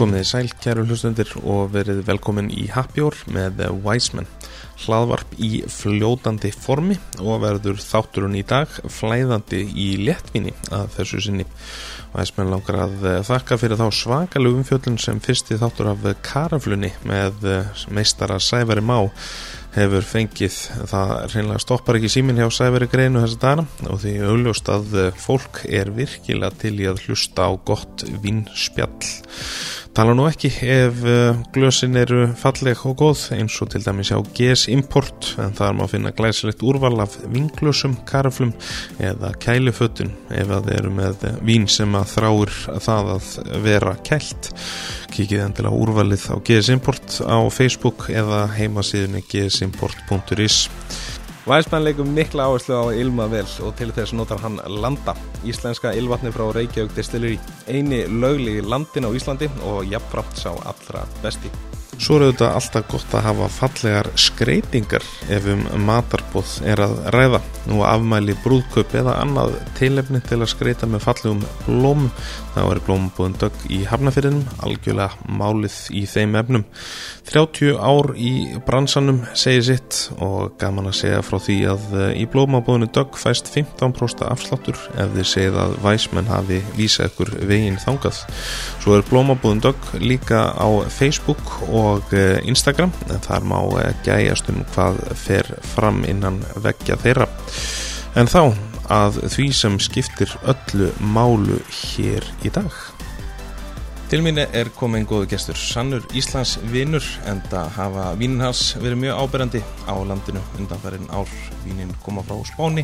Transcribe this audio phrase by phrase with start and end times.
[0.00, 4.24] Komið sæl, kæru hlustundir og verið velkomin í Happy Hour með Wiseman.
[4.80, 11.44] Hlaðvarp í fljótandi formi og verður þátturinn í dag flæðandi í léttvinni að þessu sinni.
[12.14, 17.44] Wiseman langar að þakka fyrir þá svakalugum fjöllun sem fyrsti þáttur af Karaflunni með
[17.92, 19.02] meistara Sævari Má
[19.74, 20.56] hefur fengið,
[20.90, 25.64] það reynilega stoppar ekki símin hjá Sæveri Greinu þessa dana og því auðljóst að fólk
[25.68, 29.10] er virkilega til í að hlusta á gott vinspjall
[29.90, 34.22] Tala nú ekki ef uh, glösin eru falleg og góð eins og til dæmis á
[34.22, 38.52] GS Import en það er maður að finna glæsilegt úrval af vinglösum, karaflum
[39.02, 42.54] eða kælufötun ef að þeir eru með vín sem að þráur
[42.86, 43.32] það að
[43.66, 44.52] vera kælt.
[45.10, 49.24] Kikið endilega úrvalið á GS Import á Facebook eða heimasíðunni
[49.60, 50.64] gsimport.is
[51.48, 55.14] Vænsmann leikum mikla áherslu á Ilma vel og til þess notar hann Landa,
[55.48, 61.50] íslenska ylvatni frá Reykjavík Distillery, eini lögli landin á Íslandi og jafnframt sá allra besti.
[62.00, 67.40] Svo eru þetta alltaf gott að hafa fallegar skreitingar ef um matarbóð er að ræða.
[67.68, 72.06] Nú afmæli brúðköp eða annað tilefni til að skreita með fallegum blóm.
[72.54, 76.64] Það var blómbúðin dögg í hafnafyrinum, algjörlega málið í þeim efnum.
[77.30, 78.32] 30 ár í
[78.66, 83.52] bransanum segir sitt og gaman að segja frá því að eh, í blómabúðinu dögg fæst
[83.54, 88.24] 15% afsláttur ef þið segið að væsmenn hafi vísað ykkur veginn þangað.
[88.82, 94.50] Svo er blómabúðin dögg líka á Facebook og eh, Instagram en þar má eh, gæjast
[94.50, 97.30] um hvað fer fram innan veggja þeirra
[98.18, 102.74] en þá að því sem skiptir öllu málu hér í dag.
[104.10, 109.04] Til mín er komin góðu gestur Sannur Íslands vinnur en það hafa vínin hans verið
[109.04, 111.30] mjög áberandi á landinu undanfærin ár.
[111.62, 112.82] Vínin koma frá Spáni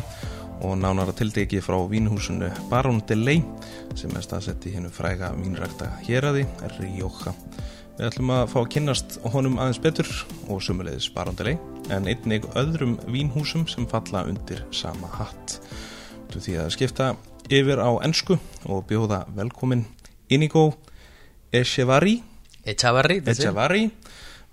[0.63, 3.43] og nánar að tildegi frá vínhúsinu Barón de Ley
[3.99, 7.35] sem er staðsett í hennu fræga vínrækta hér að því Rioja.
[7.97, 10.09] Við ætlum að fá að kynast honum aðeins betur
[10.47, 15.59] og sumulegðis barandileg en einnig öðrum vínhúsum sem falla undir sama hatt.
[16.27, 17.05] Því að skipta
[17.49, 19.85] yfir á ennsku og bjóða velkomin
[20.29, 20.73] Inigo
[21.55, 22.19] Echevarri
[22.67, 23.83] Echavarri, Echevarri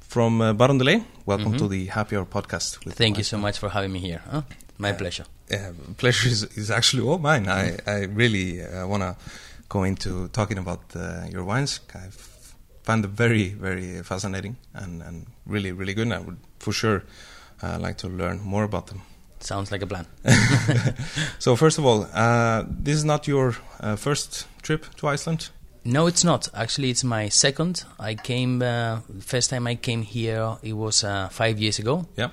[0.01, 1.03] from uh, Baron de Ley.
[1.27, 1.59] Welcome Mhm.
[1.59, 2.79] to the Happy Hour podcast.
[2.95, 4.21] Thank you so much for having me here.
[4.31, 4.43] Huh?
[4.79, 5.25] My Uh, pleasure.
[5.51, 7.49] uh, pleasure is, is actually all mine.
[7.49, 9.17] I, I really uh, want to
[9.69, 11.81] go into talking about uh, your wines.
[11.95, 12.09] I
[12.85, 16.07] find them very, very fascinating and, and really, really good.
[16.07, 17.03] And I would for sure
[17.63, 19.03] uh, like to learn more about them.
[19.45, 20.07] Sounds like a plan.
[21.39, 25.51] so, first of all, uh, this is not your uh, first trip to Iceland?
[25.85, 26.49] No, it's not.
[26.55, 27.85] Actually, it's my second.
[28.01, 32.07] I came, uh, first time I came here, it was uh, five years ago.
[32.17, 32.31] Yeah.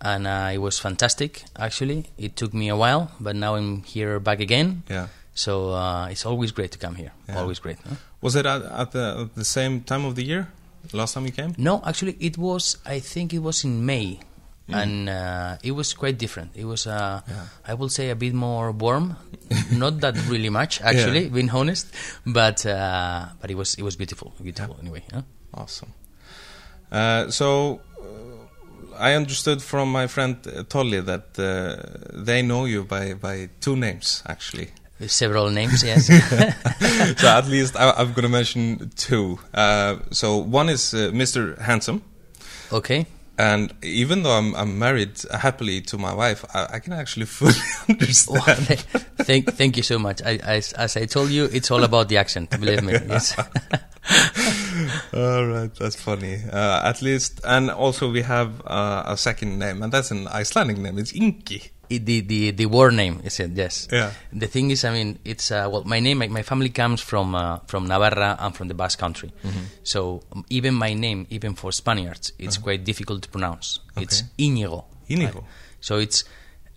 [0.00, 2.06] And uh, it was fantastic, actually.
[2.16, 4.84] It took me a while, but now I'm here back again.
[4.88, 5.08] Yeah.
[5.34, 7.12] So uh, it's always great to come here.
[7.28, 7.40] Yeah.
[7.40, 7.76] Always great.
[7.86, 7.96] Huh?
[8.22, 10.48] Was it at, at, the, at the same time of the year?
[10.94, 11.54] Last time you came?
[11.58, 12.78] No, actually, it was.
[12.86, 14.20] I think it was in May,
[14.68, 14.82] Mm.
[14.82, 16.50] and uh, it was quite different.
[16.54, 17.46] It was, uh, Yeah.
[17.66, 19.16] I will say, a bit more warm.
[19.72, 21.32] Not that really much, actually, Yeah.
[21.32, 21.86] being honest.
[22.26, 25.02] But uh, but it was it was beautiful, beautiful anyway.
[25.12, 25.22] Huh?
[25.54, 25.92] Awesome.
[26.92, 32.84] Uh, so, uh, I understood from my friend uh, Tolly that uh, they know you
[32.84, 34.68] by, by two names, actually.
[35.06, 36.06] Several names, yes.
[37.20, 39.38] so, at least I, I'm going to mention two.
[39.54, 41.56] Uh, so, one is uh, Mr.
[41.58, 42.02] Handsome.
[42.72, 43.06] okay.
[43.38, 47.52] And even though I'm, I'm married happily to my wife, I, I can actually fully
[47.88, 48.40] understand.
[48.46, 48.80] Well, th-
[49.18, 50.20] thank thank you so much.
[50.22, 52.50] I, I, as I told you, it's all about the accent.
[52.50, 52.94] Believe me.
[53.08, 53.38] Yes.
[55.12, 56.40] All right, that's funny.
[56.50, 60.78] Uh, at least, and also we have uh, a second name, and that's an Icelandic
[60.78, 60.98] name.
[60.98, 61.70] It's Ingi.
[61.90, 63.50] It- the the the war name is it?
[63.52, 63.88] Yes.
[63.90, 64.12] Yeah.
[64.32, 67.34] The thing is, I mean, it's uh, well, my name, my, my family comes from
[67.34, 69.64] uh, from Navarra and from the Basque Country, Mm-hmm.
[69.82, 73.80] so um, even my name, even for Spaniards, it's quite difficult to pronounce.
[73.96, 74.44] It's Uh-huh.
[74.44, 74.84] Íñigo.
[75.08, 75.34] Íñigo.
[75.34, 75.44] Right?
[75.80, 76.24] So it's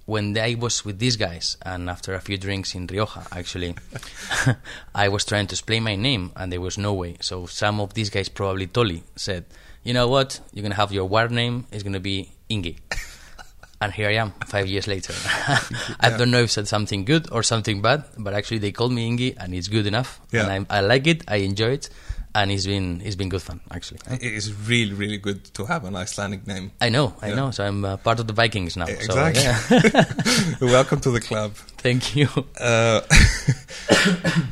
[0.06, 3.76] when I was with these guys, and after a few drinks in Rioja, actually,
[4.96, 7.18] I was trying to explain my name, and there was no way.
[7.22, 9.46] So some of these guys, probably Tolly, said,
[9.84, 10.40] "You know what?
[10.54, 11.66] You're gonna have your war name.
[11.72, 12.78] It's gonna be Ingi."
[13.82, 15.14] And here I am, five years later.
[16.00, 19.10] I don't know if it's something good or something bad, but actually they called me
[19.10, 20.22] Ingi, and it's good enough.
[20.32, 20.48] Yeah.
[20.48, 21.24] And I, I like it.
[21.28, 21.90] I enjoy it,
[22.36, 24.00] and it's been it's been good fun actually.
[24.22, 26.72] It's really, really good to have an Icelandic name.
[26.80, 27.50] I know, I know.
[27.50, 28.86] So I'm uh, part of the Vikings now.
[28.86, 29.90] So, Exactly.
[29.90, 30.06] yeah.
[30.62, 31.54] Welcome to the club.
[31.82, 32.30] Thank you.
[32.60, 33.02] Uh,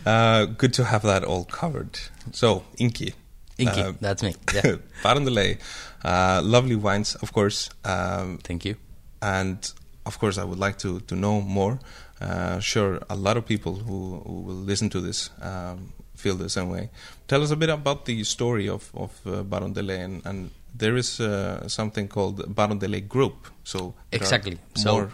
[0.05, 1.99] uh, good to have that all covered.
[2.31, 3.13] So, Ingi.
[3.59, 4.33] Ingi, Uh, that's me.
[4.55, 4.77] Yeah.
[5.03, 5.57] Baron de Ley.
[6.03, 7.69] Uh, lovely wines, of course.
[7.85, 8.75] Um, Thank you.
[9.21, 9.71] And
[10.05, 11.79] of course, I would like to, to know more.
[12.19, 16.49] Uh, sure, a lot of people who, who will listen to this um, feel the
[16.49, 16.89] same way.
[17.27, 20.51] Tell us a bit about the story of of uh, Baron de Ley, and, and
[20.75, 23.47] there is uh, something called Baron de Ley Group.
[23.63, 24.57] So exactly.
[24.75, 25.09] So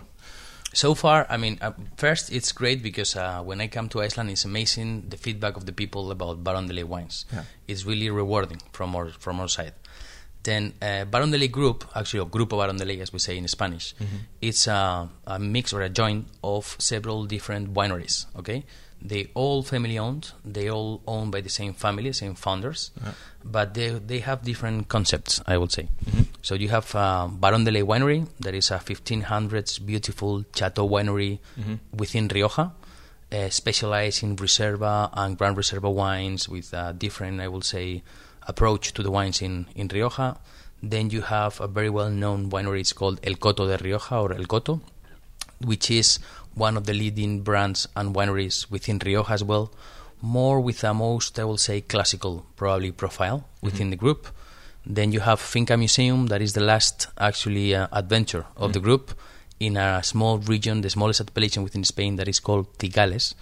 [0.74, 4.30] so far, I mean, uh, first it's great because uh, when I come to Iceland,
[4.30, 7.25] it's amazing the feedback of the people about Baron de Ley wines.
[7.31, 7.44] Yeah.
[7.68, 9.74] It's really rewarding from our from our side.
[10.45, 13.36] Then uh, Baron de Ley Group, actually, or Grupo Baron de Ley, as we say
[13.38, 13.95] in Spanish,
[14.42, 18.27] it's a, a mix or a joint of several different wineries.
[18.38, 18.63] Okay,
[19.01, 20.31] they all family owned.
[20.45, 22.92] They all owned by the same family, same founders,
[23.44, 25.42] but they they have different concepts.
[25.47, 25.89] I would say.
[26.42, 31.39] So you have uh, Baron de Ley Winery, that is a 1500s beautiful chateau winery
[31.91, 32.71] within Rioja,
[33.31, 38.03] uh, specialized in Reserva and Grand Reserva wines with a different, I will say,
[38.47, 40.38] approach to the wines in, in Rioja.
[40.81, 44.33] Then you have a very well known winery, it's called El Coto de Rioja or
[44.33, 44.81] El Coto,
[45.59, 46.19] which is
[46.53, 49.71] one of the leading brands and wineries within Rioja as well,
[50.21, 54.27] more with a most, I will say, classical probably profile within the group.
[54.86, 59.12] Then you have Finca Museum, that is the last actually uh, adventure of the group
[59.59, 63.33] in a small region, the smallest appellation within Spain, that is called Cigales.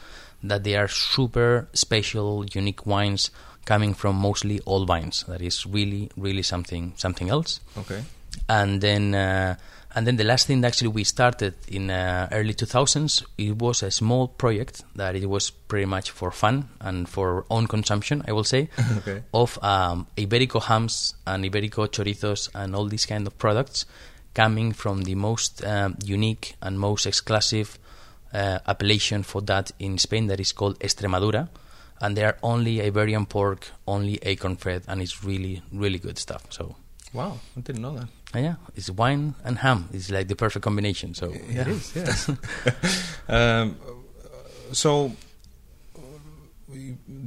[0.42, 3.32] That they are super special, unique wines
[3.66, 5.24] coming from mostly old vines.
[5.28, 8.04] That is really, really something, something else Okay.
[8.50, 9.56] and then uh,
[9.96, 13.84] and then the last thing that actually we started in uh, early 2000s it was
[13.84, 18.32] a small project that it was pretty much for fun and for own consumption i
[18.32, 18.68] will say
[18.98, 19.22] Okay.
[19.34, 23.86] of um, iberico hams and iberico chorizos and all these kind of products
[24.34, 27.78] coming from the most um, unique and most exclusive
[28.34, 31.48] uh, appellation for that in spain that is called extremadura
[32.04, 36.44] and they are only iberian pork only acorn fed and it's really really good stuff
[36.50, 36.76] so
[37.14, 38.08] Wow, I didn't know that.
[38.36, 39.88] uh, yeah, it's wine and ham.
[39.94, 41.14] It's like the perfect combination.
[41.14, 41.26] So
[41.60, 42.28] It is, yes.
[43.30, 43.76] um,
[44.72, 45.12] so,
[45.96, 46.76] uh,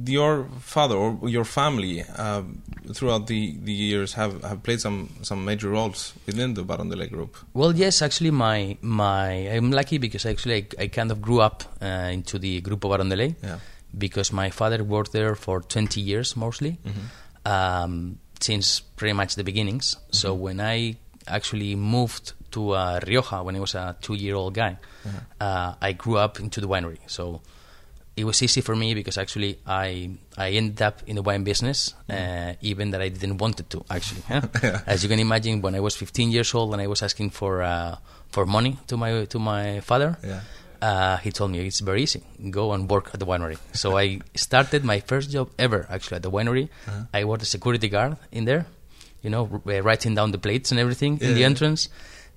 [0.05, 2.61] your father or your family um,
[2.93, 6.97] throughout the, the years have, have played some, some major roles within the Baron de
[6.97, 7.37] Ley group.
[7.53, 11.63] Well, yes, actually, my my I'm lucky because actually I, I kind of grew up
[11.81, 13.59] uh, into the Grupo Baron de Ley Yeah.
[13.97, 16.77] Because my father worked there for 20 years mostly,
[17.45, 19.95] um, since pretty much the beginnings.
[20.11, 20.95] So when I
[21.27, 24.77] actually moved to uh, Rioja when I was a two-year-old guy,
[25.41, 26.99] uh, I grew up into the winery.
[27.07, 27.41] So
[28.15, 31.93] it was easy for me because actually I I ended up in the wine business,
[32.09, 34.21] uh, even that I didn't want it to actually.
[34.27, 34.41] huh?
[34.87, 37.61] As you can imagine, when I was 15 years old and I was asking for
[37.61, 37.97] uh,
[38.29, 40.41] for money to my to my father, Yeah.
[40.81, 42.21] Uh, he told me it's very easy.
[42.49, 43.57] Go and work at the winery.
[43.73, 46.69] So I started my first job ever actually at the winery.
[47.13, 48.65] I was a security guard in there,
[49.21, 51.89] you know, r- uh, writing down the plates and everything in the entrance.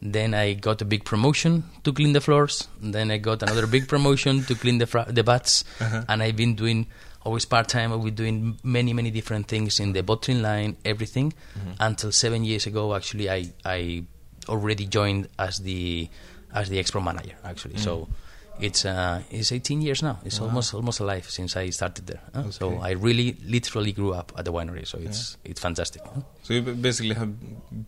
[0.02, 2.68] Then I got a big promotion to clean the floors.
[2.80, 5.64] Then I got another big promotion to clean the fr- the bats.
[6.08, 6.86] And I've been doing
[7.22, 7.92] always part time.
[7.92, 11.34] I've been doing many many different things in the bottling line, everything.
[11.78, 14.04] Until seven years ago, actually, I I
[14.48, 16.08] already joined as the
[16.54, 17.76] as the expo manager actually.
[17.76, 18.08] So
[18.60, 20.18] it's uh, it's 18 years now.
[20.24, 22.20] It's almost almost alive since I started there.
[22.34, 22.50] huh?
[22.50, 24.86] So I really literally grew up at the winery.
[24.86, 26.02] So it's it's fantastic.
[26.04, 26.20] huh?
[26.42, 27.32] So you basically have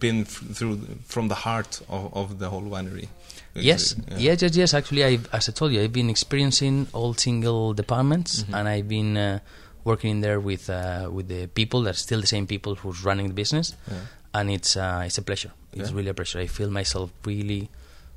[0.01, 0.77] been f- through
[1.07, 3.09] from the heart of, of the whole winery.
[3.55, 4.19] Yes, Yeah.
[4.19, 4.75] yes, yes, yes.
[4.75, 9.17] Actually, I, as I told you, I've been experiencing all single departments, and I've been
[9.17, 9.39] uh,
[9.85, 13.05] working in there with uh, with the people that are still the same people who's
[13.05, 13.99] running the business, Yeah.
[14.35, 15.53] and it's uh, it's a pleasure.
[15.75, 15.97] It's Yeah.
[15.97, 16.39] really a pleasure.
[16.41, 17.69] I feel myself really,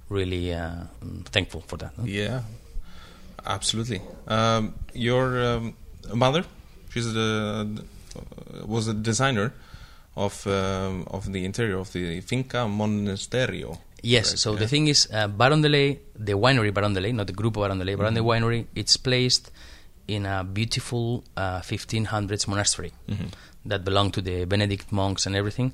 [0.09, 0.71] really uh,
[1.03, 1.91] mm, thankful for that.
[1.97, 2.03] huh?
[2.05, 2.41] Yeah,
[3.45, 4.01] absolutely.
[4.27, 5.73] Um, your um,
[6.13, 6.43] mother,
[6.89, 7.83] she's the
[8.15, 9.53] uh, was a designer
[10.15, 13.77] of um, of the interior of the Finca Monasterio.
[14.01, 14.27] Yes.
[14.29, 14.59] Correct, so yeah.
[14.59, 17.57] the thing is, uh, Baron de Ley, the winery Baron de Ley, not the group
[17.57, 18.29] of Baron de Ley, Baron de Mm-hmm.
[18.45, 19.51] Winery, it's placed
[20.07, 23.25] in a beautiful uh, 1500s monastery Mm-hmm.
[23.65, 25.73] That belonged to the Benedict monks and everything.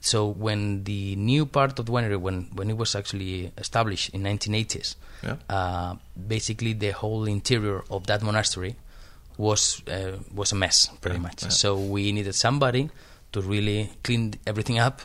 [0.00, 4.22] So when the new part of the winery, when when it was actually established in
[4.22, 5.36] 1980s, Yeah.
[5.48, 5.94] uh,
[6.28, 8.76] basically the whole interior of that monastery
[9.38, 11.42] was uh, was a mess, pretty Yeah, much.
[11.42, 11.48] yeah.
[11.50, 12.90] So we needed somebody
[13.32, 15.00] to really clean everything up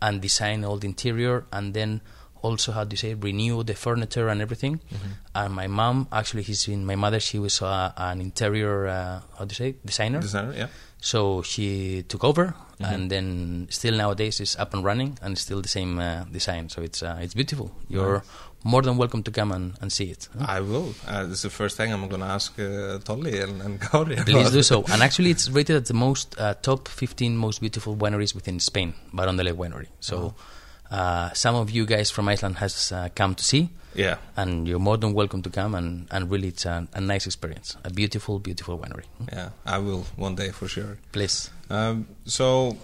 [0.00, 2.00] and design all the interior, and then
[2.42, 4.78] also how do you say renew the furniture and everything.
[4.78, 5.12] Mm-hmm.
[5.34, 7.20] And my mom, actually, he's been my mother.
[7.20, 10.20] She was uh, an interior uh, how do you say designer.
[10.20, 10.68] Designer, yeah.
[11.00, 12.94] So she took over, Mm-hmm.
[12.94, 16.68] and then still nowadays is up and running, and still the same uh, design.
[16.68, 17.70] So it's uh, it's beautiful.
[17.88, 18.24] You're
[18.64, 20.28] more than welcome to come and, and see it.
[20.40, 20.94] I will.
[21.06, 24.16] Uh, this is the first thing I'm going to ask uh, Tolly and, and Gauri.
[24.16, 24.82] Please do so.
[24.92, 28.94] And actually, it's rated at the most uh, top 15 most beautiful wineries within Spain,
[29.12, 29.86] Baron de Winery.
[30.00, 30.34] So
[30.92, 33.70] uh, some of you guys from Iceland has uh, come to see.
[33.94, 34.16] Yeah.
[34.36, 37.76] And you're more than welcome to come, and, and really, it's a, a nice experience.
[37.84, 39.04] A beautiful, beautiful winery.
[39.32, 40.96] Yeah, I will one day for sure.
[41.12, 41.50] Please.
[41.68, 42.76] Um, so,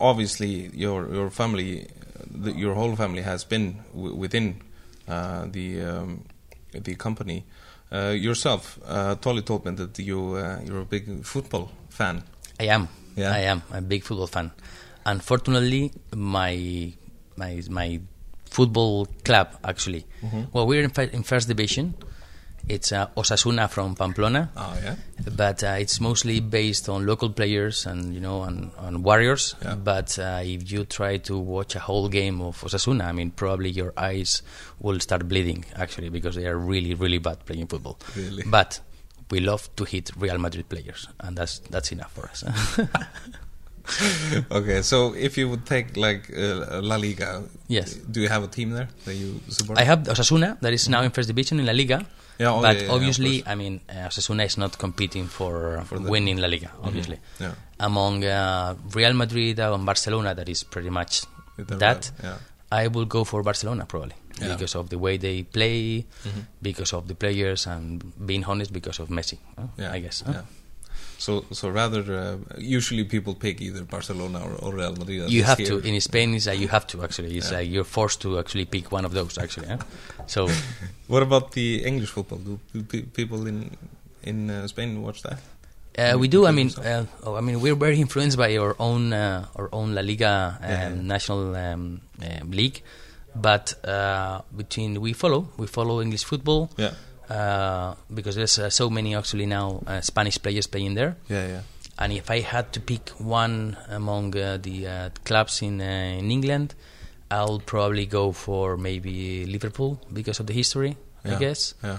[0.00, 1.88] obviously, your your family,
[2.30, 4.62] the, your whole family has been w- within
[5.06, 6.24] uh, the um,
[6.72, 7.44] the company.
[7.92, 12.22] Uh, yourself, uh, Tolly told me that you uh, you're a big football fan.
[12.60, 12.88] I am.
[13.16, 13.32] Yeah.
[13.34, 14.52] I am a big football fan.
[15.12, 16.92] Unfortunately, my
[17.36, 18.00] my my
[18.56, 20.04] football club actually.
[20.22, 20.42] Mm-hmm.
[20.52, 21.94] Well, we're in, in first division.
[22.68, 24.96] It's uh, Osasuna from Pamplona, Oh yeah.
[25.34, 29.54] but uh, it's mostly based on local players and you know on, on warriors.
[29.62, 29.74] Yeah.
[29.76, 33.70] But uh, if you try to watch a whole game of Osasuna, I mean, probably
[33.70, 34.42] your eyes
[34.80, 37.98] will start bleeding actually because they are really really bad playing football.
[38.14, 38.42] Really?
[38.46, 38.80] But
[39.30, 42.44] we love to hit Real Madrid players, and that's that's enough for us.
[44.50, 47.94] okay, so if you would take like uh, La Liga, Yes.
[47.94, 49.78] do you have a team there that you support?
[49.78, 52.04] I have Osasuna that is now in first division in La Liga.
[52.38, 53.52] Yeah, oh, but yeah, yeah, obviously, course.
[53.52, 56.70] I mean, uh, Osasuna is not competing for, For winning La Liga.
[56.82, 57.44] Obviously, Mm-hmm.
[57.44, 57.54] Yeah.
[57.80, 61.22] among uh, Real Madrid and Barcelona, that is pretty much
[61.56, 62.10] With that.
[62.22, 62.36] Yeah.
[62.70, 64.54] I will go for Barcelona probably Yeah.
[64.54, 66.46] because of the way they play, Mhm.
[66.62, 69.38] because of the players, and being honest, because of Messi.
[69.58, 69.66] huh?
[69.76, 70.22] Yeah, I guess.
[70.24, 70.42] huh?
[71.18, 71.24] Yeah.
[71.24, 75.30] So, so rather, uh, usually people pick either Barcelona or, or Real Madrid.
[75.30, 75.80] You have here.
[75.80, 76.34] to in Spain.
[76.34, 77.36] Is like you have to actually.
[77.36, 77.58] It's Yeah.
[77.58, 79.38] like you're forced to actually pick one of those.
[79.38, 79.78] Actually, huh?
[80.26, 80.48] so
[81.08, 82.38] What about the English football?
[82.38, 82.58] Do
[83.12, 83.70] people in
[84.22, 85.38] in uh, Spain watch that?
[85.98, 86.46] Uh, we do.
[86.46, 89.94] I mean, uh, oh, I mean, we're very influenced by our own uh, our own
[89.94, 91.02] La Liga um, Yeah, yeah.
[91.02, 92.82] national um, um, league,
[93.34, 96.94] but uh, between we follow we follow English football Yeah, uh,
[97.28, 101.16] because there's uh, so many actually now uh, Spanish players playing there.
[101.28, 101.60] yeah, yeah.
[102.00, 106.30] And if I had to pick one among uh, the uh, clubs in uh, in
[106.30, 106.74] England,
[107.30, 111.74] I'll probably go for maybe Liverpool because of the history, I guess.
[111.82, 111.98] Yeah,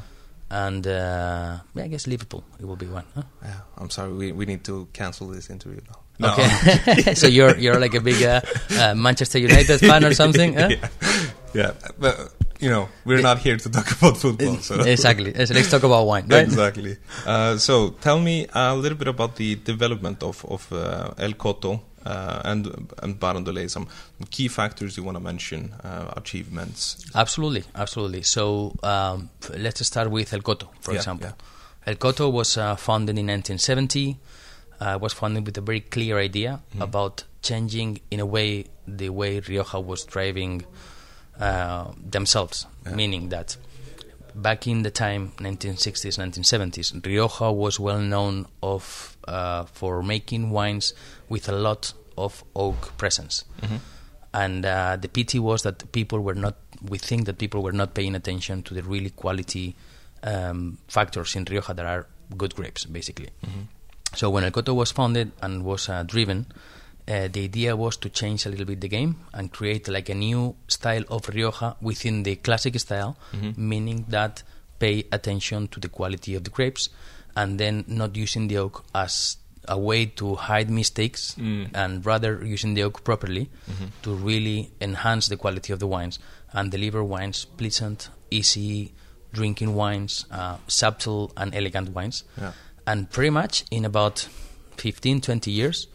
[0.50, 3.03] And uh, yeah, I guess Liverpool it will be one.
[3.13, 3.24] Huh?
[3.43, 3.59] yeah.
[3.77, 6.31] I'm sorry, we we need to cancel this interview now.
[6.31, 8.39] Okay, so you're you're like a big uh,
[8.79, 10.53] uh, Manchester United fan or something?
[10.59, 10.69] huh?
[10.71, 10.88] yeah,
[11.53, 11.71] yeah.
[12.00, 14.57] But you know, we're not here to talk about football.
[14.57, 15.33] So Exactly.
[15.45, 16.43] So let's talk about wine, right?
[16.43, 16.97] Exactly.
[17.25, 21.79] Uh, so tell me a little bit about the development of of uh, El Coto
[22.05, 23.67] uh, and and Baron de Ley.
[23.69, 23.87] Some
[24.29, 26.97] key factors you want to mention, uh, achievements.
[27.15, 28.23] Absolutely, absolutely.
[28.23, 31.27] So um, let's start with El Coto, for Yeah, example.
[31.29, 31.91] yeah.
[31.91, 34.17] El Coto was uh, founded in 1970.
[34.81, 36.81] Uh, was founded with a very clear idea Mm-hmm.
[36.81, 40.63] about changing, in a way, the way Rioja was driving
[41.39, 42.65] uh, themselves.
[42.86, 42.96] Yeah.
[42.96, 43.58] Meaning that
[44.36, 50.93] back in the time 1960s 1970s rioja was well known of uh, for making wines
[51.27, 53.43] with a lot of oak presence
[54.34, 56.55] and uh, the pity was that people were not
[56.88, 59.75] we think that people were not paying attention to the really quality
[60.24, 62.05] um, factors in rioja that are
[62.38, 63.29] good grapes basically
[64.15, 66.48] so when El Coto was founded and was uh, driven,
[67.09, 70.13] uh, the idea was to change a little bit the game and create like a
[70.15, 73.17] new style of Rioja within the classic style,
[73.57, 74.43] meaning that
[74.79, 76.89] pay attention to the quality of the grapes
[77.35, 79.37] and then not using the oak as
[79.67, 81.69] a way to hide mistakes Mm.
[81.73, 83.49] and rather using the oak properly
[84.03, 86.17] to really enhance the quality of the wines
[86.53, 88.93] and deliver wines pleasant, easy
[89.33, 92.23] drinking wines, uh, subtle and elegant wines.
[92.39, 92.53] Yeah.
[92.87, 94.27] And pretty much in about
[94.77, 95.87] 15, 20 years,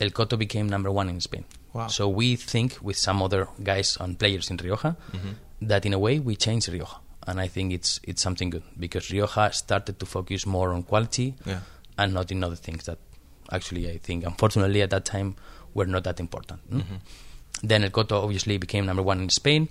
[0.00, 1.44] El Coto became number one in Spain.
[1.72, 1.88] Wow.
[1.88, 5.68] So we think, with some other guys and players in Rioja, Mm-hmm.
[5.68, 6.96] that in a way we changed Rioja.
[7.26, 11.34] And I think it's it's something good because Rioja started to focus more on quality
[11.46, 11.60] Yeah.
[11.98, 12.98] and not in other things that
[13.52, 15.34] actually I think, unfortunately, at that time
[15.74, 16.60] were not that important.
[16.72, 16.82] mm?
[17.62, 19.68] Then El Coto obviously became number one in Spain.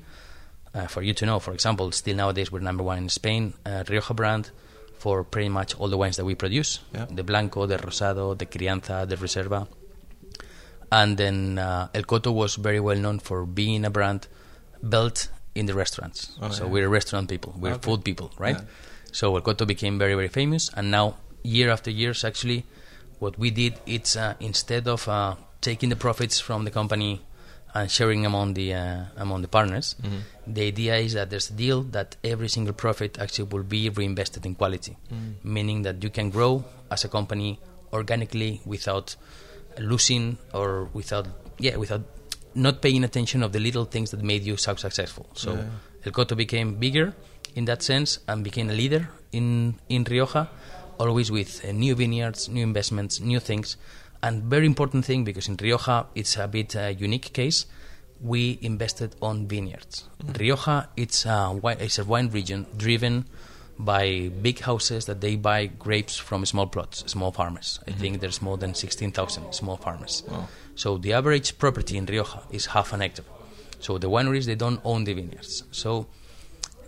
[0.75, 3.53] Uh, for you to know, for example, still nowadays we're number one in Spain.
[3.65, 4.51] Uh, Rioja brand
[4.99, 7.07] for pretty much all the wines that we produce: Yeah.
[7.09, 9.67] the Blanco, the Rosado, the Crianza, the Reserva.
[10.91, 14.27] And then uh, El Coto was very well known for being a brand
[14.87, 16.31] built in the restaurants.
[16.41, 16.71] Oh, so yeah.
[16.71, 17.81] we're restaurant people, we're Okay.
[17.81, 18.55] food people, right?
[18.55, 18.65] Yeah.
[19.11, 22.65] So El Coto became very, very famous, and now year after years, actually,
[23.19, 27.21] what we did it's uh, instead of uh, taking the profits from the company
[27.73, 29.95] and sharing among the uh, among the partners,
[30.47, 34.45] the idea is that there's a deal that every single profit actually will be reinvested
[34.45, 34.97] in quality,
[35.43, 37.59] meaning that you can grow as a company
[37.93, 39.15] organically without
[39.79, 42.01] losing or without yeah without
[42.55, 45.25] not paying attention of the little things that made you so successful.
[45.33, 46.05] So Yeah.
[46.05, 47.13] El Coto became bigger
[47.55, 50.49] in that sense and became a leader in in Rioja,
[50.97, 53.77] always with uh, new vineyards, new investments, new things,
[54.21, 57.65] and very important thing because in Rioja it's a bit uh, unique case.
[58.21, 60.09] we invested on vineyards.
[60.37, 63.25] Rioja it's a wine, it's a wine region driven
[63.79, 67.79] by big houses that they buy grapes from small plots, small farmers.
[67.87, 70.23] I think there's more than 16,000 small farmers.
[70.75, 73.25] So the average property in Rioja is half an hectare.
[73.79, 75.63] So the wineries they don't own the vineyards.
[75.71, 76.07] So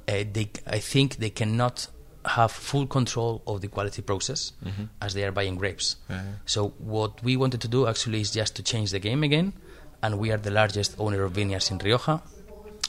[0.10, 1.88] uh, they, I think they cannot
[2.26, 4.52] have full control of the quality process
[5.02, 5.96] as they are buying grapes.
[6.46, 9.54] So what we wanted to do actually is just to change the game again,
[10.04, 12.22] and we are the largest owner of vineyards in Rioja,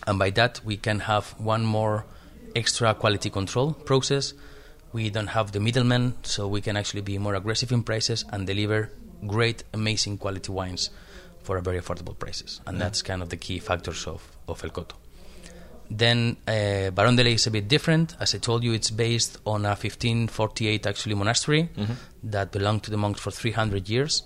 [0.09, 2.05] and by that we can have one more
[2.57, 4.35] extra quality control process.
[4.93, 8.47] We don't have the middlemen, so we can actually be more aggressive in prices and
[8.47, 8.91] deliver
[9.27, 10.91] great, amazing quality wines
[11.43, 14.71] for a very affordable prices, and that's kind of the key factors of, of El
[14.71, 14.95] Coto.
[15.91, 18.17] Then uh, Baron de Ley is a bit different.
[18.19, 21.69] As I told you, it's based on a 1548 actually monastery
[22.23, 24.23] that belonged to the monks for 300 years,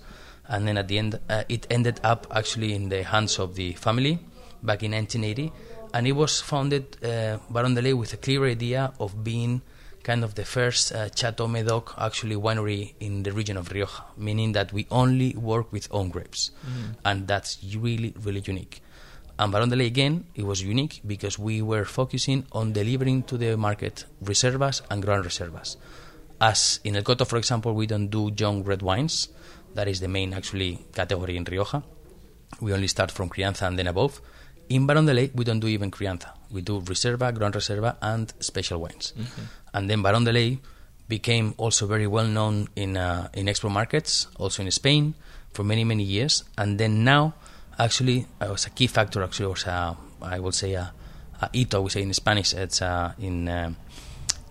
[0.47, 3.73] and then at the end, uh, it ended up actually in the hands of the
[3.73, 4.19] family
[4.63, 5.51] back in 1980,
[5.97, 9.63] and it was founded uh, Baron de Ley with a clear idea of being
[10.03, 14.51] kind of the first uh, Chateau Medoc actually winery in the region of Rioja, meaning
[14.51, 16.51] that we only work with own grapes,
[17.03, 18.81] and that's really really unique.
[19.39, 23.37] And Baron de Ley again, it was unique because we were focusing on delivering to
[23.37, 25.77] the market reservas and grand reservas.
[26.39, 29.29] As in El Coto, for example, we don't do young red wines.
[29.73, 31.81] That is the main actually category in Rioja.
[32.61, 34.21] We only start from Crianza and then above.
[34.69, 36.31] In Baron de Ley, we don't do even Crianza.
[36.51, 39.13] We do Reserva, Grand Reserva, and special wines.
[39.73, 40.59] And then Baron de Ley
[41.07, 45.13] became also very well known in uh, in export markets, also in Spain,
[45.53, 46.43] for many many years.
[46.57, 47.33] And then now,
[47.79, 49.23] actually, uh, was a key factor.
[49.23, 50.91] Actually, was a, I will say a,
[51.41, 51.81] a hito.
[51.81, 52.53] We say in Spanish.
[52.53, 53.71] It's uh, in uh,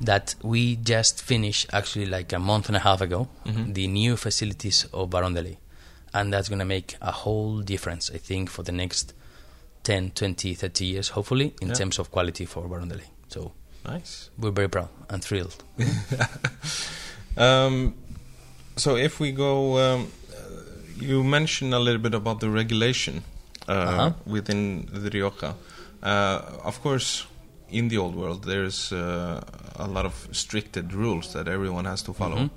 [0.01, 3.29] that we just finished actually like a month and a half ago
[3.73, 5.59] the new facilities of Baron de Ley.
[6.13, 9.13] And that's going to make a whole difference, I think, for the next
[9.87, 11.75] 10, 20, 30 years, hopefully, in Yeah.
[11.79, 13.53] terms of quality for Baron de So
[13.85, 14.31] Nice.
[14.39, 15.55] we're very proud and thrilled.
[17.39, 17.95] Um,
[18.77, 20.39] so if we go, um, uh,
[20.99, 23.23] you mentioned a little bit about the regulation
[23.69, 24.13] uh, Uh-huh.
[24.27, 25.55] within the Rioja.
[26.03, 27.25] Uh, of course,
[27.69, 29.41] in the old world, there's uh,
[29.79, 32.51] a lot of stricted rules that everyone has to follow, Mhm.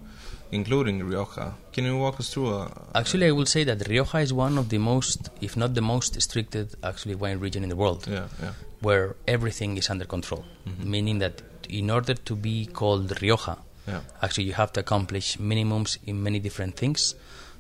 [0.52, 1.54] Including Rioja.
[1.72, 2.72] Can you walk us through a?
[2.96, 6.16] Actually, I will say that Rioja is one of the most, if not the most
[6.16, 8.54] restricted, actually wine region in the world, Yeah, yeah.
[8.82, 10.46] where everything is under control.
[10.84, 13.58] Meaning that in order to be called Rioja,
[13.88, 14.02] Yeah.
[14.22, 17.16] actually you have to accomplish minimums in many different things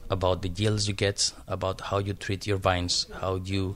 [0.09, 3.75] about the yields you get, about how you treat your vines, how you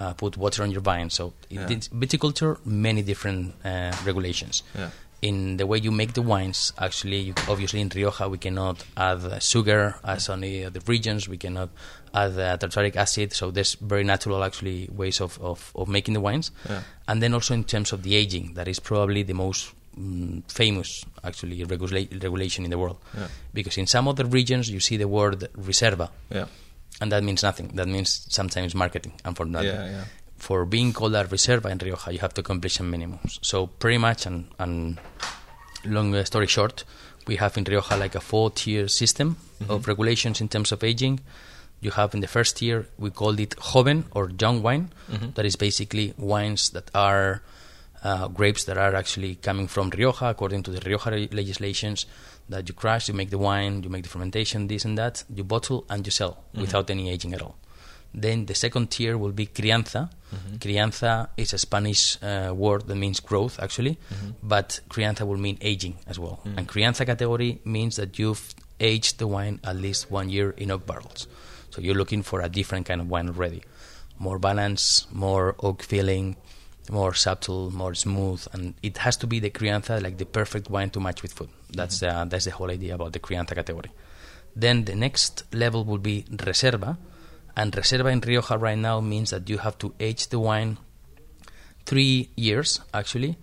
[0.00, 1.14] uh, put water on your vines.
[1.14, 1.78] So in Yeah.
[1.92, 4.62] viticulture, many different uh, regulations.
[4.74, 4.90] Yeah.
[5.28, 9.24] In the way you make the wines, actually, you, obviously in Rioja we cannot add
[9.24, 11.28] uh, sugar as on the other regions.
[11.34, 11.70] We cannot
[12.12, 13.32] add uh, tartaric acid.
[13.32, 16.50] So there's very natural actually ways of, of, of making the wines.
[16.68, 16.82] Yeah.
[17.08, 21.04] And then also in terms of the aging, that is probably the most mm, famous
[21.22, 22.98] actually regula- regulation in the world.
[23.16, 23.28] Yeah.
[23.54, 26.46] Because in some other regions you see the word reserva, Yeah.
[27.00, 27.68] and that means nothing.
[27.76, 29.68] That means sometimes marketing, unfortunately.
[29.68, 30.04] Yeah, yeah.
[30.44, 33.38] For being called a reserva in Rioja, you have to accomplish some minimums.
[33.40, 35.00] So pretty much, and, and
[35.86, 36.84] long story short,
[37.26, 39.88] we have in Rioja like a four-tier system of mm-hmm.
[39.88, 41.20] regulations in terms of aging.
[41.80, 44.92] You have in the first tier, we called it joven or young wine.
[45.10, 45.30] Mm-hmm.
[45.34, 47.40] That is basically wines that are
[48.02, 52.04] uh, grapes that are actually coming from Rioja according to the Rioja re- legislations.
[52.50, 55.42] That you crush, you make the wine, you make the fermentation, this and that, you
[55.42, 56.60] bottle and you sell mm-hmm.
[56.60, 57.56] without any aging at all.
[58.14, 60.10] Then the second tier will be crianza.
[60.58, 63.98] Crianza is a Spanish uh, word that means growth, actually,
[64.42, 66.40] but crianza will mean aging as well.
[66.56, 70.86] And crianza category means that you've aged the wine at least one year in oak
[70.86, 71.28] barrels.
[71.70, 73.62] So you're looking for a different kind of wine already.
[74.18, 76.36] More balance, more oak feeling,
[76.90, 80.90] more subtle, more smooth, and it has to be the crianza, like the perfect wine
[80.90, 81.48] to match with food.
[81.70, 83.90] That's uh, that's the whole idea about the crianza category.
[84.54, 86.96] Then the next level will be reserva,
[87.56, 90.78] and reserva in Rioja right now means that you have to age the wine
[91.86, 93.36] three years actually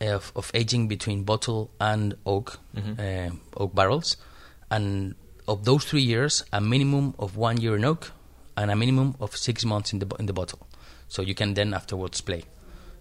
[0.00, 2.58] of, of aging between bottle and oak
[2.98, 4.16] uh, oak barrels,
[4.70, 5.14] and
[5.48, 8.12] of those three years, a minimum of one year in oak
[8.56, 10.66] and a minimum of six months in the in the bottle.
[11.08, 12.44] So you can then afterwards play.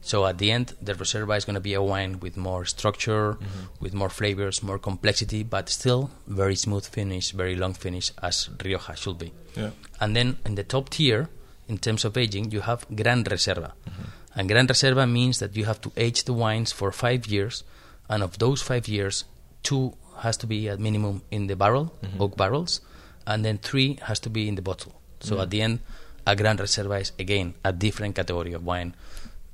[0.02, 3.34] So at the end, the Reserva is going to be a wine with more structure,
[3.34, 3.66] mm-hmm.
[3.80, 8.96] with more flavors, more complexity, but still very smooth finish, very long finish, as Rioja
[8.96, 9.32] should be.
[9.56, 9.70] Yeah.
[10.00, 11.30] And then in the top tier,
[11.68, 13.74] in terms of aging, you have Gran Reserva.
[13.88, 14.40] Mm-hmm.
[14.40, 17.64] And Gran Reserva means that you have to age the wines for five years,
[18.10, 19.26] and of those five years,
[19.62, 22.22] two has to be at minimum in the barrel, mm-hmm.
[22.22, 22.82] oak barrels,
[23.28, 24.94] and then three has to be in the bottle.
[25.20, 25.44] So mm.
[25.44, 25.80] at the end,
[26.26, 28.96] a Gran Reserva is again a different category of wine,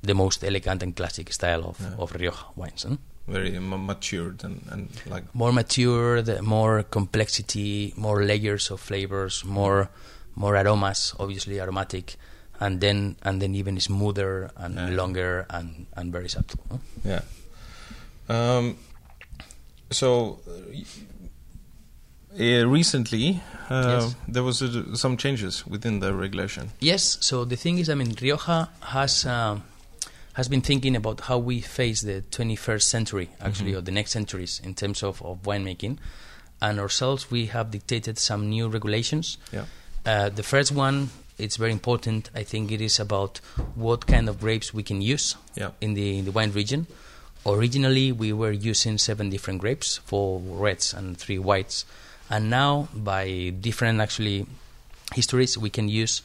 [0.02, 1.96] the most elegant and classic style of, Yeah.
[1.98, 2.84] of Rioja wines.
[2.88, 2.96] huh?
[3.26, 9.88] Very m- matured and, and like More matured, more complexity, more layers of flavors, more
[10.34, 12.16] more aromas, obviously aromatic,
[12.60, 14.88] and then and then even smoother and Yeah.
[14.96, 16.60] longer and, and very subtle.
[16.70, 16.78] huh?
[17.04, 17.20] yeah.
[18.28, 18.76] Um,
[19.90, 20.52] so uh,
[22.40, 24.16] uh, recently uh, Yes.
[24.28, 26.70] there was uh, some changes within the regulation.
[26.80, 27.18] Yes.
[27.20, 29.62] So the thing is, I mean, Rioja has um,
[30.38, 34.60] has been thinking about how we face the 21st century, actually, or the next centuries
[34.62, 35.98] in terms of, of winemaking.
[36.62, 39.36] And ourselves, we have dictated some new regulations.
[39.52, 39.64] Yeah.
[40.06, 42.30] Uh, the first one, it's very important.
[42.36, 43.38] I think it is about
[43.74, 45.70] what kind of grapes we can use Yeah.
[45.80, 46.86] in the in the wine region.
[47.44, 51.84] Originally, we were using seven different grapes, four reds and three whites,
[52.30, 54.46] and now by different actually
[55.14, 56.22] histories, we can use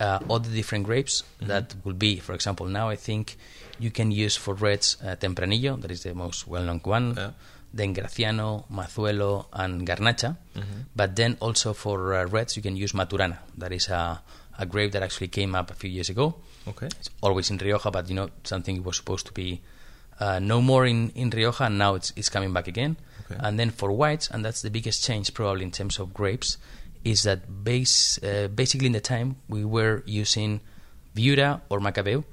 [0.00, 2.16] uh, all the different grapes that will be.
[2.16, 3.36] For example, now I think
[3.78, 7.14] you can use for reds uh, Tempranillo, that is the most well-known one.
[7.16, 7.30] Yeah.
[7.72, 10.36] Then Graciano, Mazuelo, and Garnacha.
[10.94, 13.38] But then also for uh, reds, you can use Maturana.
[13.58, 14.22] That is a,
[14.58, 16.36] a grape that actually came up a few years ago.
[16.68, 16.86] Okay.
[16.86, 19.60] It's always in Rioja, but you know something was supposed to be
[20.20, 22.96] uh, no more in, in Rioja, and now it's it's coming back again.
[23.26, 23.40] Okay.
[23.42, 26.58] And then for whites, and that's the biggest change probably in terms of grapes,
[27.04, 30.60] is that base uh, basically in the time we were using
[31.14, 32.24] Viura or Macabeu,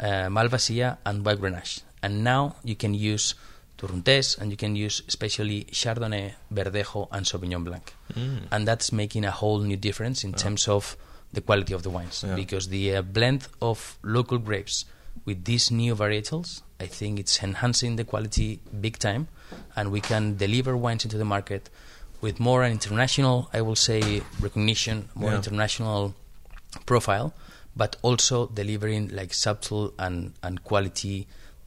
[0.00, 3.34] uh, Malvasia, and White Grenache, and now you can use
[3.78, 8.48] Turruntés and you can use especially Chardonnay, Verdejo, and Sauvignon Blanc, Mm.
[8.50, 10.96] and that's making a whole new difference in terms of
[11.32, 12.24] the quality of the wines.
[12.26, 12.34] Yeah.
[12.36, 14.84] because the uh, blend of local grapes
[15.24, 19.28] with these new varietals, I think it's enhancing the quality big time,
[19.76, 21.68] and we can deliver wines into the market
[22.26, 24.00] with more an international, I will say,
[24.40, 25.36] recognition, more Yeah.
[25.42, 26.00] international
[26.84, 27.28] profile,
[27.76, 31.16] but also delivering like subtle and, and quality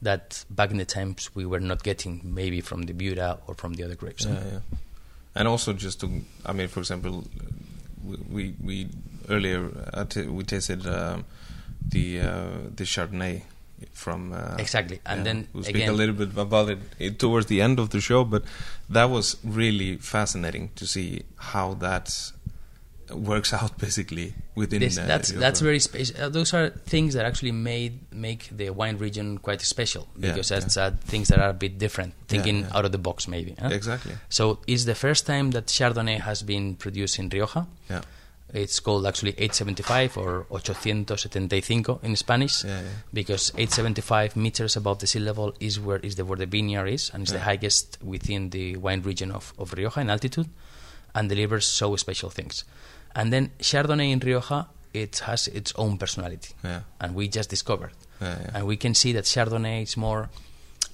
[0.02, 3.72] that back in the times we were not getting maybe from the Viura or from
[3.76, 4.24] the other grapes.
[4.26, 4.60] Yeah, yeah.
[5.34, 6.06] And also just to,
[6.44, 7.24] I mean, for example,
[8.34, 8.88] we we,
[9.28, 9.60] earlier
[9.94, 11.24] uh, we tasted um,
[11.94, 13.42] the uh, the Chardonnay
[13.92, 17.46] from uh, Exactly, and then we'll speak again- a little bit about it eh, towards
[17.46, 18.42] the end of the show, but
[18.88, 22.32] that was really fascinating to see how that
[23.12, 24.80] works out basically within.
[24.80, 26.16] This, uh, that's your- that's very special.
[26.22, 30.48] Uh, those are things that actually made make the wine region quite special Yeah, because
[30.48, 32.70] that's uh, things that are a bit different, thinking yeah.
[32.76, 33.56] out of the box maybe.
[33.60, 33.68] huh?
[33.72, 34.12] exactly.
[34.28, 37.66] So it's the first time that Chardonnay has been produced in Rioja.
[37.88, 38.02] Yeah,
[38.52, 42.88] It's called actually 875 or 875 in Spanish yeah, yeah.
[43.12, 47.10] because 875 meters above the sea level is where is the where the vineyard is
[47.12, 50.48] and it's the highest within the wine region of, of Rioja in altitude
[51.14, 52.64] and delivers so special things.
[53.14, 57.92] And then Chardonnay in Rioja it has its own personality yeah, and we just discovered
[58.20, 58.50] yeah, yeah.
[58.54, 60.28] and we can see that Chardonnay is more